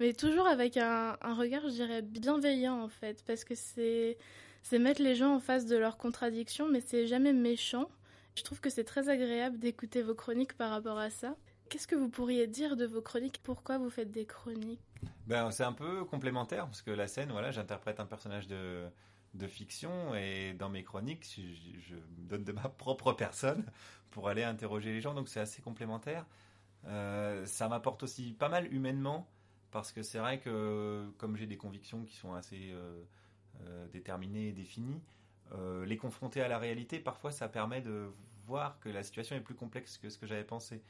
mais 0.00 0.14
toujours 0.14 0.46
avec 0.46 0.78
un, 0.78 1.16
regard 1.22 1.62
je 1.64 1.74
dirais 1.74 2.02
bienveillant 2.02 2.80
en 2.82 2.88
fait. 2.88 3.22
Parce 3.26 3.44
que 3.44 3.54
c'est 3.54 4.16
c'est 4.62 4.78
mettre 4.78 5.02
les 5.02 5.14
gens 5.14 5.34
en 5.34 5.40
face 5.40 5.66
de 5.66 5.76
leurs 5.76 5.98
contradictions 5.98 6.68
mais 6.68 6.80
c'est 6.80 7.06
jamais 7.06 7.32
méchant. 7.32 7.88
Je 8.34 8.42
trouve 8.42 8.60
que 8.60 8.70
c'est 8.70 8.84
très 8.84 9.08
agréable 9.08 9.58
d'écouter 9.58 10.02
vos 10.02 10.14
chroniques 10.14 10.56
par 10.56 10.70
rapport 10.70 10.98
à 10.98 11.10
ça. 11.10 11.36
Qu'est-ce 11.70 11.86
que 11.86 11.94
vous 11.94 12.08
pourriez 12.08 12.48
dire 12.48 12.76
de 12.76 12.84
vos 12.84 13.00
chroniques? 13.00 13.40
Pourquoi 13.44 13.78
vous 13.78 13.90
faites 13.90 14.10
des 14.10 14.26
chroniques? 14.26 14.80
Ben, 15.28 15.52
C'est 15.52 15.62
un 15.62 15.72
peu 15.72 16.04
complémentaire, 16.04 16.66
parce 16.66 16.82
que 16.82 16.90
la 16.90 17.06
scène, 17.06 17.30
voilà, 17.30 17.52
j'interprète 17.52 18.00
un 18.00 18.06
personnage 18.06 18.48
de, 18.48 18.90
fiction, 19.46 20.12
et 20.16 20.52
dans 20.52 20.68
mes 20.68 20.82
chroniques, 20.82 21.24
je, 21.32 21.94
donne 22.18 22.42
de 22.42 22.50
ma 22.50 22.68
propre 22.78 23.12
personne 23.12 23.64
pour 24.10 24.28
aller 24.28 24.42
interroger 24.42 24.92
les 24.92 25.00
gens, 25.00 25.14
donc 25.14 25.28
c'est 25.28 25.38
assez 25.38 25.62
complémentaire. 25.62 26.26
Euh, 26.86 27.46
ça 27.46 27.68
m'apporte 27.68 28.02
aussi 28.02 28.32
pas 28.32 28.48
mal 28.48 28.66
humainement, 28.74 29.30
parce 29.70 29.92
que 29.92 30.02
c'est 30.02 30.18
vrai 30.18 30.40
que 30.40 31.08
comme 31.18 31.36
j'ai 31.36 31.46
des 31.46 31.56
convictions 31.56 32.02
qui 32.02 32.16
sont 32.16 32.34
assez 32.34 32.72
euh, 32.72 33.00
euh, 33.60 33.86
déterminées 33.92 34.48
et 34.48 34.52
définies, 34.52 35.00
les 35.84 35.96
confronter 35.96 36.40
à 36.42 36.48
la 36.48 36.58
réalité, 36.58 37.00
parfois 37.00 37.32
ça 37.32 37.48
permet 37.48 37.80
de 37.80 38.12
voir 38.46 38.78
que 38.78 38.88
la 38.88 39.02
situation 39.02 39.34
est 39.34 39.40
plus 39.40 39.56
complexe 39.56 39.98
que 39.98 40.08
ce 40.08 40.16
que 40.16 40.26
j'avais 40.26 40.44
pensé. 40.44 40.80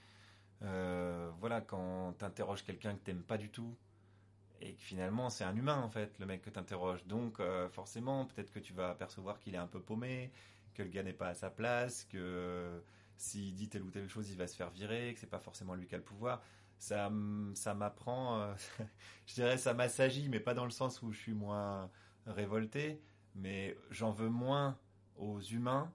Euh, 0.63 1.31
voilà, 1.39 1.61
quand 1.61 2.15
tu 2.19 2.25
interroges 2.25 2.65
quelqu'un 2.65 2.95
que 2.95 3.01
t'aimes 3.01 3.23
pas 3.23 3.39
du 3.39 3.51
tout 3.51 3.77
et 4.61 4.75
que 4.75 4.83
finalement 4.83 5.31
c'est 5.31 5.45
un 5.45 5.57
humain 5.57 5.81
en 5.81 5.89
fait, 5.89 6.19
le 6.19 6.27
mec 6.27 6.43
que 6.43 6.51
tu 6.51 6.59
interroges. 6.59 7.05
Donc 7.07 7.41
euh, 7.41 7.69
forcément, 7.71 8.27
peut-être 8.27 8.51
que 8.53 8.59
tu 8.59 8.73
vas 8.73 8.91
apercevoir 8.91 9.39
qu'il 9.41 9.55
est 9.55 9.59
un 9.59 9.67
peu 9.67 9.81
paumé, 9.81 10.31
que 10.75 10.83
le 10.83 10.91
gars 10.91 11.03
n'est 11.03 11.13
pas 11.13 11.29
à 11.29 11.35
sa 11.35 11.51
place, 11.51 12.05
que 12.05 12.83
s'il 13.17 13.55
dit 13.55 13.69
telle 13.69 13.83
ou 13.83 13.91
telle 13.91 14.09
chose, 14.09 14.31
il 14.31 14.37
va 14.37 14.47
se 14.47 14.57
faire 14.57 14.71
virer, 14.71 15.15
que 15.15 15.21
c'est 15.21 15.27
pas 15.27 15.41
forcément 15.41 15.75
lui 15.75 15.87
qui 15.87 15.95
a 15.95 15.99
le 15.99 16.05
pouvoir. 16.05 16.43
Ça, 16.79 17.13
ça 17.55 17.75
m'apprend, 17.75 18.41
euh, 18.41 18.55
je 19.27 19.35
dirais, 19.35 19.59
ça 19.59 19.75
m'assagit, 19.75 20.29
mais 20.29 20.41
pas 20.41 20.55
dans 20.55 20.65
le 20.65 20.71
sens 20.71 21.03
où 21.03 21.13
je 21.13 21.19
suis 21.19 21.35
moins 21.35 21.91
révolté, 22.27 23.01
mais 23.35 23.77
j'en 23.91 24.13
veux 24.13 24.31
moins 24.31 24.79
aux 25.17 25.41
humains 25.41 25.93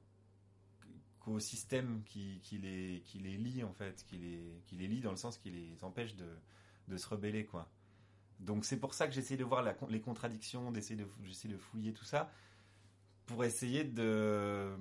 qu'au 1.26 1.40
système 1.40 2.04
qui, 2.06 2.40
les, 2.62 3.02
qui 3.04 3.20
les 3.20 3.38
lie 3.38 3.64
en 3.64 3.74
fait, 3.74 4.06
qui 4.08 4.18
les, 4.18 4.62
qui 4.66 4.76
les 4.76 4.88
lie 4.88 5.02
dans 5.02 5.12
le 5.12 5.18
sens 5.18 5.38
qui 5.38 5.50
les 5.50 5.84
empêche 5.84 6.16
de, 6.16 6.30
de 6.88 6.98
se 6.98 7.08
rebeller 7.08 7.46
quoi. 7.46 7.68
Donc 8.40 8.66
c'est 8.66 8.78
pour 8.78 8.94
ça 8.94 9.08
que 9.08 9.14
j'essaie 9.14 9.38
de 9.38 9.44
voir 9.44 9.66
les 9.90 10.02
contradictions, 10.02 10.72
d'essayer 10.72 10.96
de, 10.96 11.08
j'essaie 11.24 11.48
de 11.48 11.58
fouiller 11.58 11.94
tout 11.94 12.04
ça 12.04 12.30
pour 13.26 13.44
essayer 13.44 13.84
de, 13.84 14.78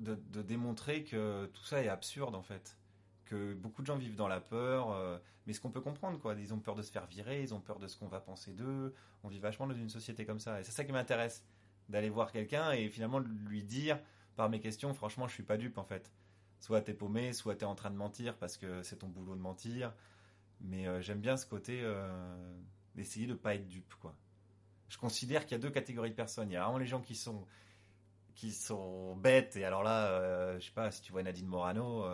de, 0.00 0.42
démontrer 0.42 1.04
que 1.04 1.46
tout 1.46 1.64
ça 1.64 1.82
est 1.82 1.88
absurde 1.88 2.34
en 2.34 2.42
fait. 2.42 2.76
Que 3.26 3.54
beaucoup 3.54 3.82
de 3.82 3.86
gens 3.86 3.96
vivent 3.96 4.16
dans 4.16 4.28
la 4.28 4.40
peur, 4.40 4.90
euh, 4.92 5.18
mais 5.46 5.52
ce 5.52 5.60
qu'on 5.60 5.70
peut 5.70 5.80
comprendre 5.80 6.18
quoi. 6.18 6.34
Ils 6.34 6.54
ont 6.54 6.58
peur 6.58 6.74
de 6.74 6.82
se 6.82 6.90
faire 6.90 7.06
virer, 7.06 7.42
ils 7.42 7.54
ont 7.54 7.60
peur 7.60 7.78
de 7.78 7.86
ce 7.86 7.96
qu'on 7.96 8.08
va 8.08 8.20
penser 8.20 8.52
d'eux. 8.52 8.94
On 9.22 9.28
vit 9.28 9.38
vachement 9.38 9.66
dans 9.66 9.74
une 9.74 9.90
société 9.90 10.24
comme 10.24 10.40
ça, 10.40 10.60
et 10.60 10.64
c'est 10.64 10.72
ça 10.72 10.84
qui 10.84 10.92
m'intéresse 10.92 11.44
d'aller 11.88 12.10
voir 12.10 12.32
quelqu'un 12.32 12.72
et 12.72 12.88
finalement 12.88 13.20
lui 13.20 13.62
dire 13.62 13.98
par 14.36 14.50
mes 14.50 14.60
questions, 14.60 14.92
franchement, 14.94 15.26
je 15.26 15.34
suis 15.34 15.42
pas 15.42 15.56
dupe 15.56 15.78
en 15.78 15.84
fait. 15.84 16.12
Soit 16.60 16.82
t'es 16.82 16.94
paumé, 16.94 17.32
soit 17.32 17.56
t'es 17.56 17.64
en 17.64 17.74
train 17.74 17.90
de 17.90 17.96
mentir 17.96 18.36
parce 18.36 18.56
que 18.56 18.82
c'est 18.82 18.96
ton 18.96 19.08
boulot 19.08 19.34
de 19.34 19.40
mentir. 19.40 19.92
Mais 20.60 20.86
euh, 20.86 21.00
j'aime 21.00 21.20
bien 21.20 21.36
ce 21.36 21.46
côté 21.46 21.80
euh, 21.82 22.08
d'essayer 22.94 23.26
de 23.26 23.34
pas 23.34 23.54
être 23.54 23.66
dupe, 23.66 23.94
quoi. 24.00 24.14
Je 24.88 24.98
considère 24.98 25.44
qu'il 25.44 25.52
y 25.52 25.60
a 25.60 25.62
deux 25.62 25.70
catégories 25.70 26.10
de 26.10 26.14
personnes. 26.14 26.50
Il 26.50 26.54
y 26.54 26.56
a 26.56 26.62
vraiment 26.62 26.78
les 26.78 26.86
gens 26.86 27.00
qui 27.00 27.14
sont 27.14 27.44
qui 28.34 28.52
sont 28.52 29.16
bêtes. 29.16 29.56
Et 29.56 29.64
alors 29.64 29.82
là, 29.82 30.08
euh, 30.08 30.60
je 30.60 30.66
sais 30.66 30.72
pas, 30.72 30.90
si 30.90 31.02
tu 31.02 31.12
vois 31.12 31.22
Nadine 31.22 31.46
Morano, 31.46 32.04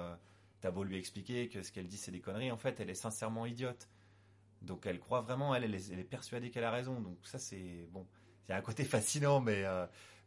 t'as 0.61 0.71
beau 0.71 0.85
lui 0.85 0.97
expliquer 0.97 1.49
que 1.49 1.63
ce 1.63 1.73
qu'elle 1.73 1.89
dit 1.89 1.97
c'est 1.97 2.13
des 2.13 2.21
conneries, 2.21 2.53
en 2.53 2.57
fait, 2.57 2.81
elle 2.81 2.91
est 2.91 2.95
sincèrement 2.95 3.47
idiote. 3.47 3.89
Donc 4.63 4.87
elle 4.87 5.01
croit 5.01 5.21
vraiment, 5.21 5.55
elle, 5.55 5.65
elle 5.65 5.75
est, 5.75 6.05
persuadée 6.05 6.51
qu'elle 6.51 6.65
a 6.65 6.71
raison. 6.71 7.01
Donc 7.01 7.19
ça 7.25 7.39
c'est 7.39 7.89
bon, 7.91 8.07
c'est 8.47 8.53
un 8.53 8.61
côté 8.63 8.85
fascinant, 8.85 9.41
mais 9.41 9.65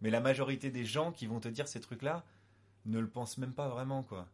mais 0.05 0.11
la 0.11 0.21
majorité 0.21 0.69
des 0.69 0.85
gens 0.85 1.11
qui 1.11 1.25
vont 1.25 1.39
te 1.39 1.47
dire 1.47 1.67
ces 1.67 1.79
trucs-là 1.79 2.23
ne 2.85 2.99
le 2.99 3.09
pensent 3.09 3.39
même 3.39 3.53
pas 3.53 3.69
vraiment, 3.69 4.03
quoi. 4.03 4.27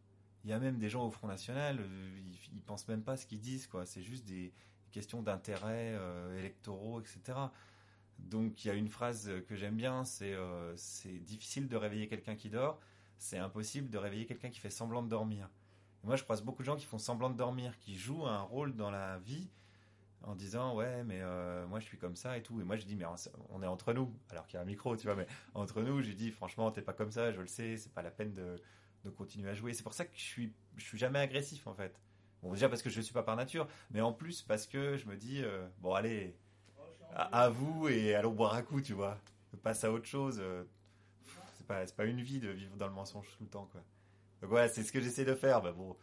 Il 0.43 0.49
y 0.49 0.53
a 0.53 0.59
même 0.59 0.77
des 0.77 0.89
gens 0.89 1.05
au 1.05 1.11
Front 1.11 1.29
National, 1.29 1.79
euh, 1.79 2.19
ils, 2.19 2.57
ils, 2.57 2.61
pensent 2.61 2.89
même 2.89 3.03
pas 3.03 3.15
ce 3.15 3.25
qu'ils 3.25 3.39
disent, 3.39 3.67
quoi. 3.67 3.85
C'est 3.85 4.01
juste 4.01 4.25
des 4.25 4.51
questions 4.91 5.21
d'intérêts 5.21 5.95
euh, 5.95 6.37
électoraux, 6.37 6.99
etc. 6.99 7.37
Donc 8.19 8.65
il 8.65 8.67
y 8.67 8.71
a 8.71 8.73
une 8.73 8.89
phrase 8.89 9.31
que 9.47 9.55
j'aime 9.55 9.77
bien, 9.77 10.03
c'est 10.03 10.33
euh, 10.33 10.75
c'est 10.75 11.19
difficile 11.23 11.69
de 11.69 11.77
réveiller 11.77 12.09
quelqu'un 12.09 12.35
qui 12.35 12.49
dort, 12.49 12.81
c'est 13.17 13.37
impossible 13.37 13.89
de 13.89 13.97
réveiller 13.97 14.25
quelqu'un 14.25 14.49
qui 14.49 14.59
fait 14.59 14.69
semblant 14.69 15.01
de 15.01 15.07
dormir. 15.07 15.49
moi 16.03 16.17
je 16.17 16.23
croise 16.23 16.41
beaucoup 16.41 16.63
de 16.63 16.65
gens 16.65 16.75
qui 16.75 16.85
font 16.85 16.97
semblant 16.97 17.29
de 17.29 17.37
dormir, 17.37 17.79
qui 17.79 17.95
jouent 17.95 18.27
un 18.27 18.41
rôle 18.41 18.75
dans 18.75 18.91
la 18.91 19.19
vie 19.19 19.47
en 20.23 20.35
disant 20.35 20.75
ouais 20.75 21.03
mais 21.03 21.21
moi 21.67 21.79
je 21.79 21.85
suis 21.85 21.97
comme 21.97 22.15
ça 22.15 22.37
et 22.37 22.43
tout 22.43 22.61
et 22.61 22.63
moi 22.63 22.75
je 22.75 22.85
dis 22.85 22.95
mais 22.95 23.05
on 23.49 23.63
est 23.63 23.67
entre 23.67 23.93
nous 23.93 24.13
alors 24.29 24.45
qu'il 24.45 24.55
y 24.55 24.59
a 24.59 24.61
un 24.61 24.65
micro 24.65 24.95
tu 24.95 25.07
vois 25.07 25.15
mais 25.15 25.25
entre 25.55 25.81
nous 25.81 26.01
je 26.01 26.11
dis 26.11 26.29
franchement 26.29 26.69
t'es 26.69 26.83
pas 26.83 26.93
comme 26.93 27.11
ça 27.11 27.31
je 27.31 27.41
le 27.41 27.47
sais 27.47 27.77
c'est 27.77 27.91
pas 27.91 28.03
la 28.03 28.11
peine 28.11 28.33
de 28.33 28.61
de 29.03 29.09
continuer 29.09 29.49
à 29.49 29.53
jouer. 29.53 29.73
C'est 29.73 29.83
pour 29.83 29.93
ça 29.93 30.05
que 30.05 30.15
je 30.15 30.21
suis, 30.21 30.53
je 30.77 30.83
suis 30.83 30.97
jamais 30.97 31.19
agressif 31.19 31.67
en 31.67 31.73
fait. 31.73 31.99
Bon, 32.41 32.51
déjà 32.53 32.69
parce 32.69 32.81
que 32.81 32.89
je 32.89 32.97
ne 32.97 33.03
suis 33.03 33.13
pas 33.13 33.23
par 33.23 33.35
nature, 33.35 33.67
mais 33.91 34.01
en 34.01 34.13
plus 34.13 34.41
parce 34.41 34.65
que 34.67 34.97
je 34.97 35.05
me 35.05 35.15
dis, 35.15 35.43
euh, 35.43 35.67
bon 35.79 35.93
allez, 35.93 36.35
à, 37.13 37.49
vous 37.49 37.87
et 37.87 38.15
allons 38.15 38.31
boire 38.31 38.55
un 38.55 38.61
coup, 38.61 38.81
tu 38.81 38.93
vois. 38.93 39.17
Passe 39.63 39.83
à 39.83 39.91
autre 39.91 40.05
chose. 40.05 40.39
Euh, 40.39 40.63
c'est 41.57 41.67
pas, 41.67 41.85
pas 41.85 42.05
une 42.05 42.21
vie 42.21 42.39
de 42.39 42.49
vivre 42.49 42.75
dans 42.77 42.87
le 42.87 42.93
mensonge 42.93 43.27
tout 43.37 43.43
le 43.43 43.49
temps, 43.49 43.67
quoi. 43.71 43.81
Donc 44.41 44.51
ouais, 44.51 44.67
c'est 44.69 44.83
ce 44.83 44.91
que 44.91 45.01
j'essaie 45.01 45.25
de 45.25 45.35
faire. 45.35 45.61
Bah, 45.61 45.71
bon, 45.71 45.95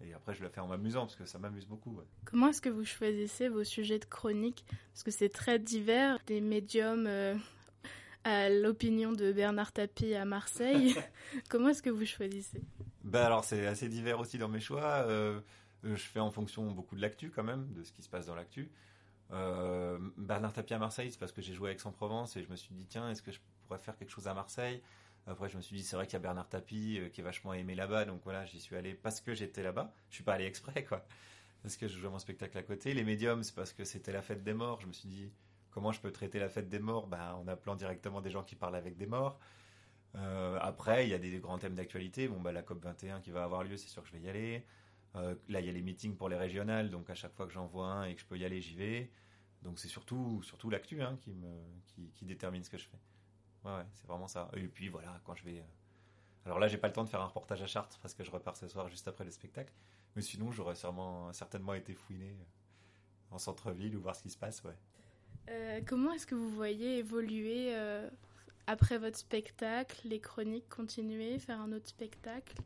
et 0.00 0.12
après, 0.12 0.34
je 0.34 0.42
le 0.42 0.48
fais 0.48 0.60
en 0.60 0.66
m'amusant 0.66 1.02
parce 1.02 1.16
que 1.16 1.24
ça 1.24 1.38
m'amuse 1.38 1.66
beaucoup. 1.66 1.98
Comment 2.24 2.48
est-ce 2.48 2.60
que 2.60 2.68
vous 2.68 2.84
choisissez 2.84 3.48
vos 3.48 3.64
sujets 3.64 3.98
de 3.98 4.04
chronique? 4.04 4.64
Parce 4.92 5.02
que 5.02 5.10
c'est 5.10 5.28
très 5.28 5.58
divers. 5.58 6.18
Des 6.26 6.40
médiums 6.40 7.06
euh, 7.06 7.34
à 8.24 8.50
l'opinion 8.50 9.12
de 9.12 9.32
Bernard 9.32 9.72
Tapie 9.72 10.14
à 10.14 10.24
Marseille. 10.24 10.94
Comment 11.48 11.68
est-ce 11.68 11.82
que 11.82 11.90
vous 11.90 12.06
choisissez? 12.06 12.62
Ben 13.04 13.22
alors 13.22 13.44
c'est 13.44 13.66
assez 13.66 13.88
divers 13.88 14.18
aussi 14.18 14.38
dans 14.38 14.48
mes 14.48 14.60
choix. 14.60 15.04
Euh, 15.06 15.40
je 15.84 15.94
fais 15.94 16.20
en 16.20 16.30
fonction 16.30 16.70
beaucoup 16.70 16.96
de 16.96 17.02
l'actu 17.02 17.30
quand 17.30 17.44
même, 17.44 17.72
de 17.74 17.82
ce 17.84 17.92
qui 17.92 18.02
se 18.02 18.08
passe 18.08 18.26
dans 18.26 18.34
l'actu. 18.34 18.70
Euh, 19.32 19.98
Bernard 20.16 20.52
Tapie 20.52 20.74
à 20.74 20.78
Marseille, 20.78 21.10
c'est 21.10 21.18
parce 21.18 21.32
que 21.32 21.42
j'ai 21.42 21.54
joué 21.54 21.70
avec 21.70 21.80
Aix-en-Provence 21.80 22.36
et 22.36 22.42
je 22.42 22.50
me 22.50 22.56
suis 22.56 22.74
dit 22.74 22.86
tiens, 22.86 23.10
est-ce 23.10 23.22
que 23.22 23.32
je 23.32 23.40
pourrais 23.62 23.78
faire 23.78 23.96
quelque 23.96 24.10
chose 24.10 24.26
à 24.26 24.34
Marseille? 24.34 24.82
Après 25.26 25.48
je 25.48 25.56
me 25.56 25.62
suis 25.62 25.76
dit 25.76 25.82
c'est 25.82 25.96
vrai 25.96 26.06
qu'il 26.06 26.14
y 26.14 26.16
a 26.16 26.20
Bernard 26.20 26.48
Tapie 26.48 26.98
euh, 27.00 27.08
qui 27.08 27.20
est 27.20 27.24
vachement 27.24 27.54
aimé 27.54 27.74
là-bas, 27.74 28.04
donc 28.04 28.20
voilà 28.24 28.44
j'y 28.44 28.60
suis 28.60 28.76
allé 28.76 28.94
parce 28.94 29.20
que 29.20 29.34
j'étais 29.34 29.62
là-bas. 29.62 29.92
Je 30.10 30.16
suis 30.16 30.24
pas 30.24 30.34
allé 30.34 30.44
exprès 30.44 30.84
quoi, 30.84 31.06
parce 31.62 31.76
que 31.76 31.88
je 31.88 31.98
jouais 31.98 32.10
mon 32.10 32.18
spectacle 32.18 32.56
à 32.58 32.62
côté. 32.62 32.94
Les 32.94 33.04
médiums 33.04 33.42
c'est 33.42 33.54
parce 33.54 33.72
que 33.72 33.84
c'était 33.84 34.12
la 34.12 34.22
fête 34.22 34.42
des 34.42 34.54
morts. 34.54 34.80
Je 34.80 34.86
me 34.86 34.92
suis 34.92 35.08
dit 35.08 35.32
Comment 35.74 35.90
je 35.90 36.00
peux 36.00 36.12
traiter 36.12 36.38
la 36.38 36.48
fête 36.48 36.68
des 36.68 36.78
morts? 36.78 37.08
Ben, 37.08 37.34
En 37.34 37.48
appelant 37.48 37.74
directement 37.74 38.20
des 38.20 38.30
gens 38.30 38.44
qui 38.44 38.54
parlent 38.54 38.76
avec 38.76 38.96
des 38.96 39.06
morts. 39.06 39.40
Euh, 40.14 40.56
après, 40.62 41.04
il 41.04 41.10
y 41.10 41.14
a 41.14 41.18
des 41.18 41.36
grands 41.40 41.58
thèmes 41.58 41.74
d'actualité. 41.74 42.28
Bon, 42.28 42.40
bah, 42.40 42.52
la 42.52 42.62
COP 42.62 42.80
21 42.80 43.20
qui 43.20 43.32
va 43.32 43.42
avoir 43.42 43.64
lieu, 43.64 43.76
c'est 43.76 43.88
sûr 43.88 44.02
que 44.02 44.08
je 44.08 44.12
vais 44.12 44.20
y 44.20 44.28
aller. 44.28 44.64
Euh, 45.16 45.34
là, 45.48 45.58
il 45.58 45.66
y 45.66 45.68
a 45.68 45.72
les 45.72 45.82
meetings 45.82 46.16
pour 46.16 46.28
les 46.28 46.36
régionales, 46.36 46.90
donc 46.90 47.10
à 47.10 47.16
chaque 47.16 47.34
fois 47.34 47.46
que 47.46 47.52
j'en 47.52 47.66
vois 47.66 47.88
un 47.88 48.04
et 48.04 48.14
que 48.14 48.20
je 48.20 48.26
peux 48.26 48.38
y 48.38 48.44
aller, 48.44 48.60
j'y 48.60 48.76
vais. 48.76 49.10
Donc 49.62 49.80
c'est 49.80 49.88
surtout, 49.88 50.40
surtout 50.44 50.70
l'actu 50.70 51.02
hein, 51.02 51.18
qui, 51.20 51.34
qui, 52.14 52.24
détermine 52.24 52.62
ce 52.62 52.70
que 52.70 52.78
je 52.78 52.86
fais. 52.86 52.98
Ouais, 53.64 53.72
ouais 53.72 53.86
c'est 53.92 54.06
vraiment 54.06 54.28
ça. 54.28 54.50
Et 54.54 54.66
puis 54.68 54.88
voilà, 54.88 55.20
quand 55.24 55.34
je 55.34 55.44
vais. 55.44 55.58
Euh, 55.58 56.46
alors 56.46 56.58
là, 56.58 56.68
j'ai 56.68 56.78
pas 56.78 56.88
le 56.88 56.92
temps 56.92 57.04
de 57.04 57.08
faire 57.08 57.22
un 57.22 57.26
reportage 57.26 57.62
à 57.62 57.66
Chartres 57.66 57.98
parce 58.00 58.14
que 58.14 58.22
je 58.22 58.30
repars 58.30 58.56
ce 58.56 58.68
soir 58.68 58.88
juste 58.88 59.08
après 59.08 59.24
le 59.24 59.30
spectacle. 59.30 59.72
Mais 60.16 60.22
sinon, 60.22 60.52
j'aurais 60.52 60.74
sûrement, 60.74 61.32
certainement 61.32 61.74
été 61.74 61.94
fouiné 61.94 62.36
en 63.30 63.38
centre-ville 63.38 63.96
ou 63.96 64.00
voir 64.00 64.14
ce 64.14 64.22
qui 64.22 64.30
se 64.30 64.38
passe, 64.38 64.62
ouais. 64.64 64.76
Euh, 65.50 65.80
comment 65.86 66.12
est-ce 66.12 66.26
que 66.26 66.34
vous 66.34 66.48
voyez 66.48 66.98
évoluer 66.98 67.74
euh, 67.74 68.08
après 68.66 68.98
votre 68.98 69.18
spectacle, 69.18 70.00
les 70.04 70.20
chroniques, 70.20 70.68
continuer, 70.68 71.38
faire 71.38 71.60
un 71.60 71.72
autre 71.72 71.88
spectacle? 71.88 72.56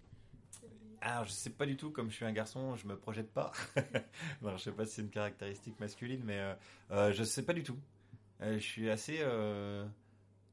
Alors, 1.01 1.25
je 1.25 1.31
sais 1.31 1.51
pas 1.51 1.67
du 1.67 1.77
tout, 1.77 1.91
comme 1.91 2.11
je 2.11 2.17
suis 2.17 2.25
un 2.25 2.33
garçon, 2.33 2.77
je 2.77 2.87
me 2.87 2.97
projette 2.97 3.33
pas. 3.33 3.53
bon, 4.43 4.57
je 4.57 4.63
sais 4.65 4.73
pas 4.73 4.85
si 4.85 4.95
c'est 4.95 5.03
une 5.03 5.11
caractéristique 5.11 5.79
masculine, 5.81 6.23
mais 6.25 6.39
euh, 6.39 6.55
euh, 6.91 7.13
je 7.13 7.23
sais 7.25 7.45
pas 7.45 7.53
du 7.53 7.63
tout. 7.63 7.79
je 8.41 8.59
suis 8.59 8.91
assez 8.91 9.21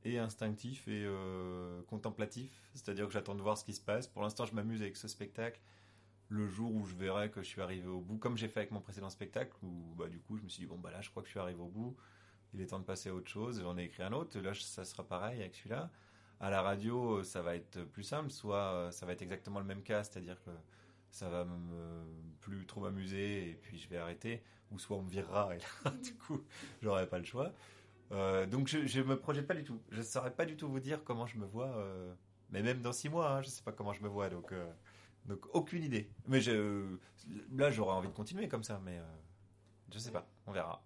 et 0.06 0.20
instinctif 0.20 0.88
et 0.88 1.06
contemplatif, 1.88 2.70
c'est-à-dire 2.74 3.08
que 3.08 3.14
j'attends 3.14 3.36
de 3.36 3.42
voir 3.42 3.58
ce 3.58 3.66
qui 3.66 3.74
se 3.74 3.82
passe. 3.82 4.08
Pour 4.08 4.22
l'instant, 4.22 4.46
je 4.46 4.54
m'amuse 4.54 4.82
avec 4.82 4.96
ce 4.98 5.08
spectacle. 5.08 5.60
Le 6.30 6.48
jour 6.48 6.74
où 6.74 6.86
je 6.86 6.96
verrai 6.96 7.30
que 7.30 7.42
je 7.42 7.48
suis 7.48 7.62
arrivé 7.62 7.88
au 7.88 8.00
bout, 8.00 8.18
comme 8.18 8.38
j'ai 8.38 8.48
fait 8.48 8.62
avec 8.62 8.72
mon 8.72 8.82
précédent 8.82 9.10
spectacle, 9.10 9.52
où 9.62 9.94
bah, 9.96 10.08
du 10.08 10.20
coup 10.20 10.38
je 10.38 10.44
me 10.44 10.50
suis 10.50 10.62
dit 10.62 10.66
bon 10.66 10.78
bah 10.78 10.90
là 10.92 11.02
je 11.02 11.10
crois 11.12 11.22
que 11.22 11.28
je 11.28 11.32
suis 11.32 11.40
arrivé 11.40 11.62
au 11.62 11.68
bout 11.68 11.96
il 12.56 12.62
est 12.62 12.68
temps 12.68 12.80
de 12.80 12.86
passer 12.86 13.10
à 13.10 13.14
autre 13.14 13.28
chose, 13.28 13.62
j'en 13.62 13.78
ai 13.78 13.84
écrit 13.84 14.04
un 14.04 14.14
autre, 14.14 14.40
là 14.40 14.54
ça 14.54 14.86
sera 14.86 15.04
pareil 15.04 15.42
avec 15.42 15.56
celui-là. 15.56 15.90
À 16.40 16.50
la 16.50 16.62
radio, 16.62 17.24
ça 17.24 17.42
va 17.42 17.56
être 17.56 17.84
plus 17.84 18.04
simple, 18.04 18.30
soit 18.30 18.74
euh, 18.74 18.92
ça 18.92 19.06
va 19.06 19.14
être 19.14 19.22
exactement 19.22 19.60
le 19.60 19.66
même 19.66 19.84
cas, 19.84 20.04
c'est-à-dire 20.04 20.42
que 20.44 20.52
ça 21.10 21.30
va 21.30 21.48
plus 22.42 22.66
trop 22.66 22.82
m'amuser 22.82 23.50
et 23.50 23.54
puis 23.54 23.78
je 23.78 23.88
vais 23.88 23.98
arrêter, 23.98 24.42
ou 24.72 24.80
soit 24.80 24.98
on 24.98 25.04
me 25.04 25.10
virera 25.10 25.56
et 25.56 25.60
là, 25.60 25.92
du 26.04 26.14
coup, 26.16 26.44
j'aurai 26.82 27.08
pas 27.08 27.20
le 27.20 27.26
choix. 27.26 27.54
Euh, 28.12 28.46
donc 28.46 28.68
je, 28.68 28.86
je 28.86 29.02
me 29.02 29.18
projette 29.18 29.48
pas 29.48 29.56
du 29.56 29.64
tout. 29.64 29.80
Je 29.92 30.02
saurais 30.02 30.32
pas 30.34 30.46
du 30.46 30.56
tout 30.56 30.70
vous 30.70 30.80
dire 30.80 31.04
comment 31.04 31.26
je 31.26 31.38
me 31.38 31.46
vois, 31.46 31.76
euh, 31.78 32.14
mais 32.52 32.62
même 32.62 32.82
dans 32.82 32.94
six 32.94 33.10
mois, 33.10 33.32
hein, 33.32 33.42
je 33.42 33.50
sais 33.50 33.64
pas 33.64 33.72
comment 33.72 33.94
je 33.94 34.04
me 34.04 34.08
vois, 34.08 34.30
donc 34.30 34.54
donc 35.26 35.46
aucune 35.54 35.84
idée. 35.84 36.10
Mais 36.28 36.40
je, 36.40 36.98
là, 37.52 37.72
j'aurais 37.72 37.96
envie 37.96 38.10
de 38.10 38.14
continuer 38.14 38.48
comme 38.48 38.64
ça, 38.64 38.80
mais 38.84 39.02
je 39.92 39.98
sais 39.98 40.12
pas, 40.12 40.28
on 40.46 40.52
verra. 40.52 40.84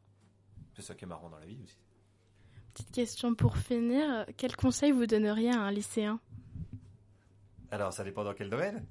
C'est 0.76 0.82
ça 0.82 0.96
qui 0.96 1.04
est 1.04 1.08
marrant 1.08 1.30
dans 1.30 1.40
la 1.40 1.46
vie 1.46 1.60
aussi. 1.64 1.78
Petite 2.74 2.92
question 2.92 3.36
pour 3.36 3.58
finir. 3.58 4.26
Quel 4.38 4.56
conseil 4.56 4.92
vous 4.92 5.06
donneriez 5.06 5.52
à 5.52 5.60
un 5.60 5.72
lycéen? 5.72 6.20
Alors, 7.72 7.94
ça 7.94 8.04
dépend 8.04 8.24
dans 8.24 8.34
quel 8.34 8.50
domaine? 8.50 8.86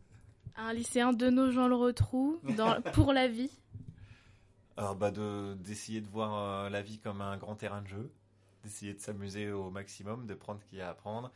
Un 0.56 0.72
lycéen 0.72 1.12
de 1.12 1.30
nos 1.30 1.50
gens 1.50 1.68
le 1.68 1.74
retrouvent 1.74 2.40
pour 2.92 3.12
la 3.12 3.28
vie? 3.28 3.50
Alors, 4.76 4.94
bah, 4.94 5.10
d'essayer 5.10 6.00
de, 6.00 6.08
voir 6.08 6.34
euh, 6.36 6.68
la 6.70 6.82
vie 6.82 6.98
comme 6.98 7.20
un 7.20 7.36
grand 7.36 7.56
terrain 7.56 7.82
de 7.82 7.88
jeu, 7.88 8.12
d'essayer 8.62 8.94
de 8.94 9.00
s'amuser 9.00 9.50
au 9.50 9.70
maximum, 9.70 10.26
de 10.26 10.34
prendre 10.34 10.60
ce 10.60 10.66
qu'il 10.66 10.78
y 10.78 10.80
a 10.80 10.88
à 10.88 10.90
apprendre, 10.90 11.32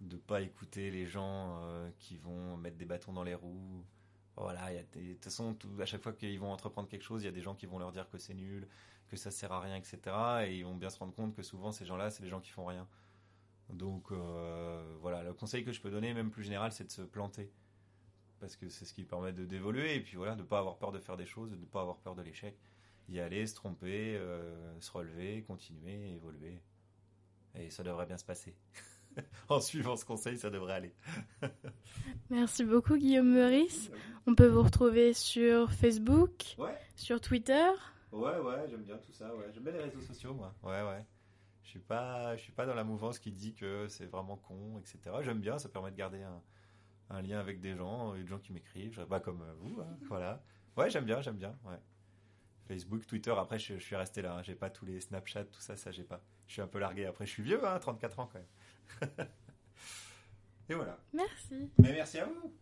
de 0.00 0.16
pas 0.16 0.40
écouter 0.40 0.90
les 0.90 1.06
gens 1.06 1.58
euh, 1.62 1.90
qui 1.98 2.16
vont 2.18 2.56
mettre 2.56 2.76
des 2.76 2.84
bâtons 2.84 3.12
dans 3.12 3.22
les 3.22 3.34
roues. 3.34 3.84
Voilà, 4.36 4.72
de 4.72 5.12
toute 5.12 5.24
façon, 5.24 5.56
à 5.80 5.86
chaque 5.86 6.02
fois 6.02 6.12
qu'ils 6.12 6.40
vont 6.40 6.50
entreprendre 6.52 6.88
quelque 6.88 7.04
chose, 7.04 7.22
il 7.22 7.26
y 7.26 7.28
a 7.28 7.32
des 7.32 7.42
gens 7.42 7.54
qui 7.54 7.66
vont 7.66 7.78
leur 7.78 7.92
dire 7.92 8.10
que 8.10 8.18
c'est 8.18 8.34
nul, 8.34 8.66
que 9.08 9.16
ça 9.16 9.30
sert 9.30 9.52
à 9.52 9.60
rien, 9.60 9.76
etc. 9.76 9.98
Et 10.46 10.58
ils 10.58 10.64
vont 10.64 10.74
bien 10.74 10.90
se 10.90 10.98
rendre 10.98 11.14
compte 11.14 11.34
que 11.34 11.42
souvent 11.42 11.70
ces 11.70 11.86
gens-là, 11.86 12.10
c'est 12.10 12.24
les 12.24 12.28
gens 12.28 12.40
qui 12.40 12.50
font 12.50 12.66
rien. 12.66 12.88
Donc 13.70 14.10
euh, 14.12 14.96
voilà, 15.00 15.22
le 15.22 15.32
conseil 15.32 15.64
que 15.64 15.72
je 15.72 15.80
peux 15.80 15.90
donner, 15.90 16.12
même 16.14 16.30
plus 16.30 16.42
général, 16.42 16.72
c'est 16.72 16.84
de 16.84 16.90
se 16.90 17.02
planter. 17.02 17.50
Parce 18.40 18.56
que 18.56 18.68
c'est 18.68 18.84
ce 18.84 18.92
qui 18.92 19.04
permet 19.04 19.32
de 19.32 19.44
d'évoluer 19.44 19.94
et 19.94 20.00
puis 20.00 20.16
voilà, 20.16 20.34
de 20.34 20.42
ne 20.42 20.46
pas 20.46 20.58
avoir 20.58 20.76
peur 20.78 20.92
de 20.92 20.98
faire 20.98 21.16
des 21.16 21.26
choses, 21.26 21.50
de 21.50 21.56
ne 21.56 21.64
pas 21.64 21.80
avoir 21.80 21.98
peur 21.98 22.14
de 22.14 22.22
l'échec. 22.22 22.58
Y 23.08 23.20
aller, 23.20 23.46
se 23.46 23.54
tromper, 23.54 24.16
euh, 24.16 24.80
se 24.80 24.90
relever, 24.90 25.42
continuer, 25.42 26.12
évoluer. 26.12 26.62
Et 27.54 27.70
ça 27.70 27.82
devrait 27.82 28.06
bien 28.06 28.16
se 28.16 28.24
passer. 28.24 28.56
en 29.48 29.60
suivant 29.60 29.96
ce 29.96 30.04
conseil, 30.04 30.38
ça 30.38 30.50
devrait 30.50 30.74
aller. 30.74 30.94
Merci 32.30 32.64
beaucoup 32.64 32.96
Guillaume 32.96 33.32
Meurice. 33.32 33.90
On 34.26 34.34
peut 34.34 34.48
vous 34.48 34.62
retrouver 34.62 35.12
sur 35.12 35.72
Facebook, 35.72 36.56
sur 36.96 37.20
Twitter. 37.20 37.70
Ouais, 38.10 38.38
ouais, 38.38 38.68
j'aime 38.68 38.82
bien 38.82 38.96
tout 38.98 39.12
ça. 39.12 39.34
Ouais. 39.34 39.46
J'aime 39.52 39.64
bien 39.64 39.72
les 39.72 39.82
réseaux 39.82 40.00
sociaux, 40.00 40.34
moi. 40.34 40.54
Ouais, 40.62 40.82
ouais. 40.82 41.04
Je 41.62 41.68
suis 41.68 41.78
pas, 41.80 42.36
je 42.36 42.42
suis 42.42 42.52
pas 42.52 42.66
dans 42.66 42.74
la 42.74 42.84
mouvance 42.84 43.18
qui 43.18 43.32
dit 43.32 43.54
que 43.54 43.88
c'est 43.88 44.06
vraiment 44.06 44.36
con, 44.36 44.78
etc. 44.78 45.16
J'aime 45.22 45.40
bien, 45.40 45.58
ça 45.58 45.68
permet 45.68 45.90
de 45.90 45.96
garder 45.96 46.22
un, 46.22 46.42
un 47.10 47.22
lien 47.22 47.38
avec 47.38 47.60
des 47.60 47.74
gens, 47.74 48.14
des 48.14 48.26
gens 48.26 48.38
qui 48.38 48.52
m'écrivent, 48.52 49.04
pas 49.06 49.20
comme 49.20 49.44
vous, 49.58 49.80
hein, 49.80 49.96
voilà. 50.08 50.42
Ouais, 50.76 50.90
j'aime 50.90 51.04
bien, 51.04 51.20
j'aime 51.22 51.36
bien, 51.36 51.56
ouais. 51.64 51.78
Facebook, 52.66 53.06
Twitter, 53.06 53.34
après 53.36 53.58
je, 53.58 53.76
suis 53.76 53.96
resté 53.96 54.22
là, 54.22 54.36
hein. 54.36 54.42
j'ai 54.42 54.54
pas 54.54 54.70
tous 54.70 54.86
les 54.86 55.00
Snapchat, 55.00 55.44
tout 55.44 55.60
ça, 55.60 55.76
ça 55.76 55.90
j'ai 55.90 56.04
pas. 56.04 56.22
Je 56.46 56.54
suis 56.54 56.62
un 56.62 56.66
peu 56.66 56.78
largué, 56.78 57.06
après 57.06 57.26
je 57.26 57.30
suis 57.30 57.42
vieux, 57.42 57.64
hein, 57.66 57.78
34 57.78 58.20
ans 58.20 58.30
quand 58.32 58.38
même. 58.38 59.26
Et 60.68 60.74
voilà. 60.74 60.98
Merci. 61.12 61.70
Mais 61.78 61.92
merci 61.92 62.18
à 62.18 62.26
vous. 62.26 62.54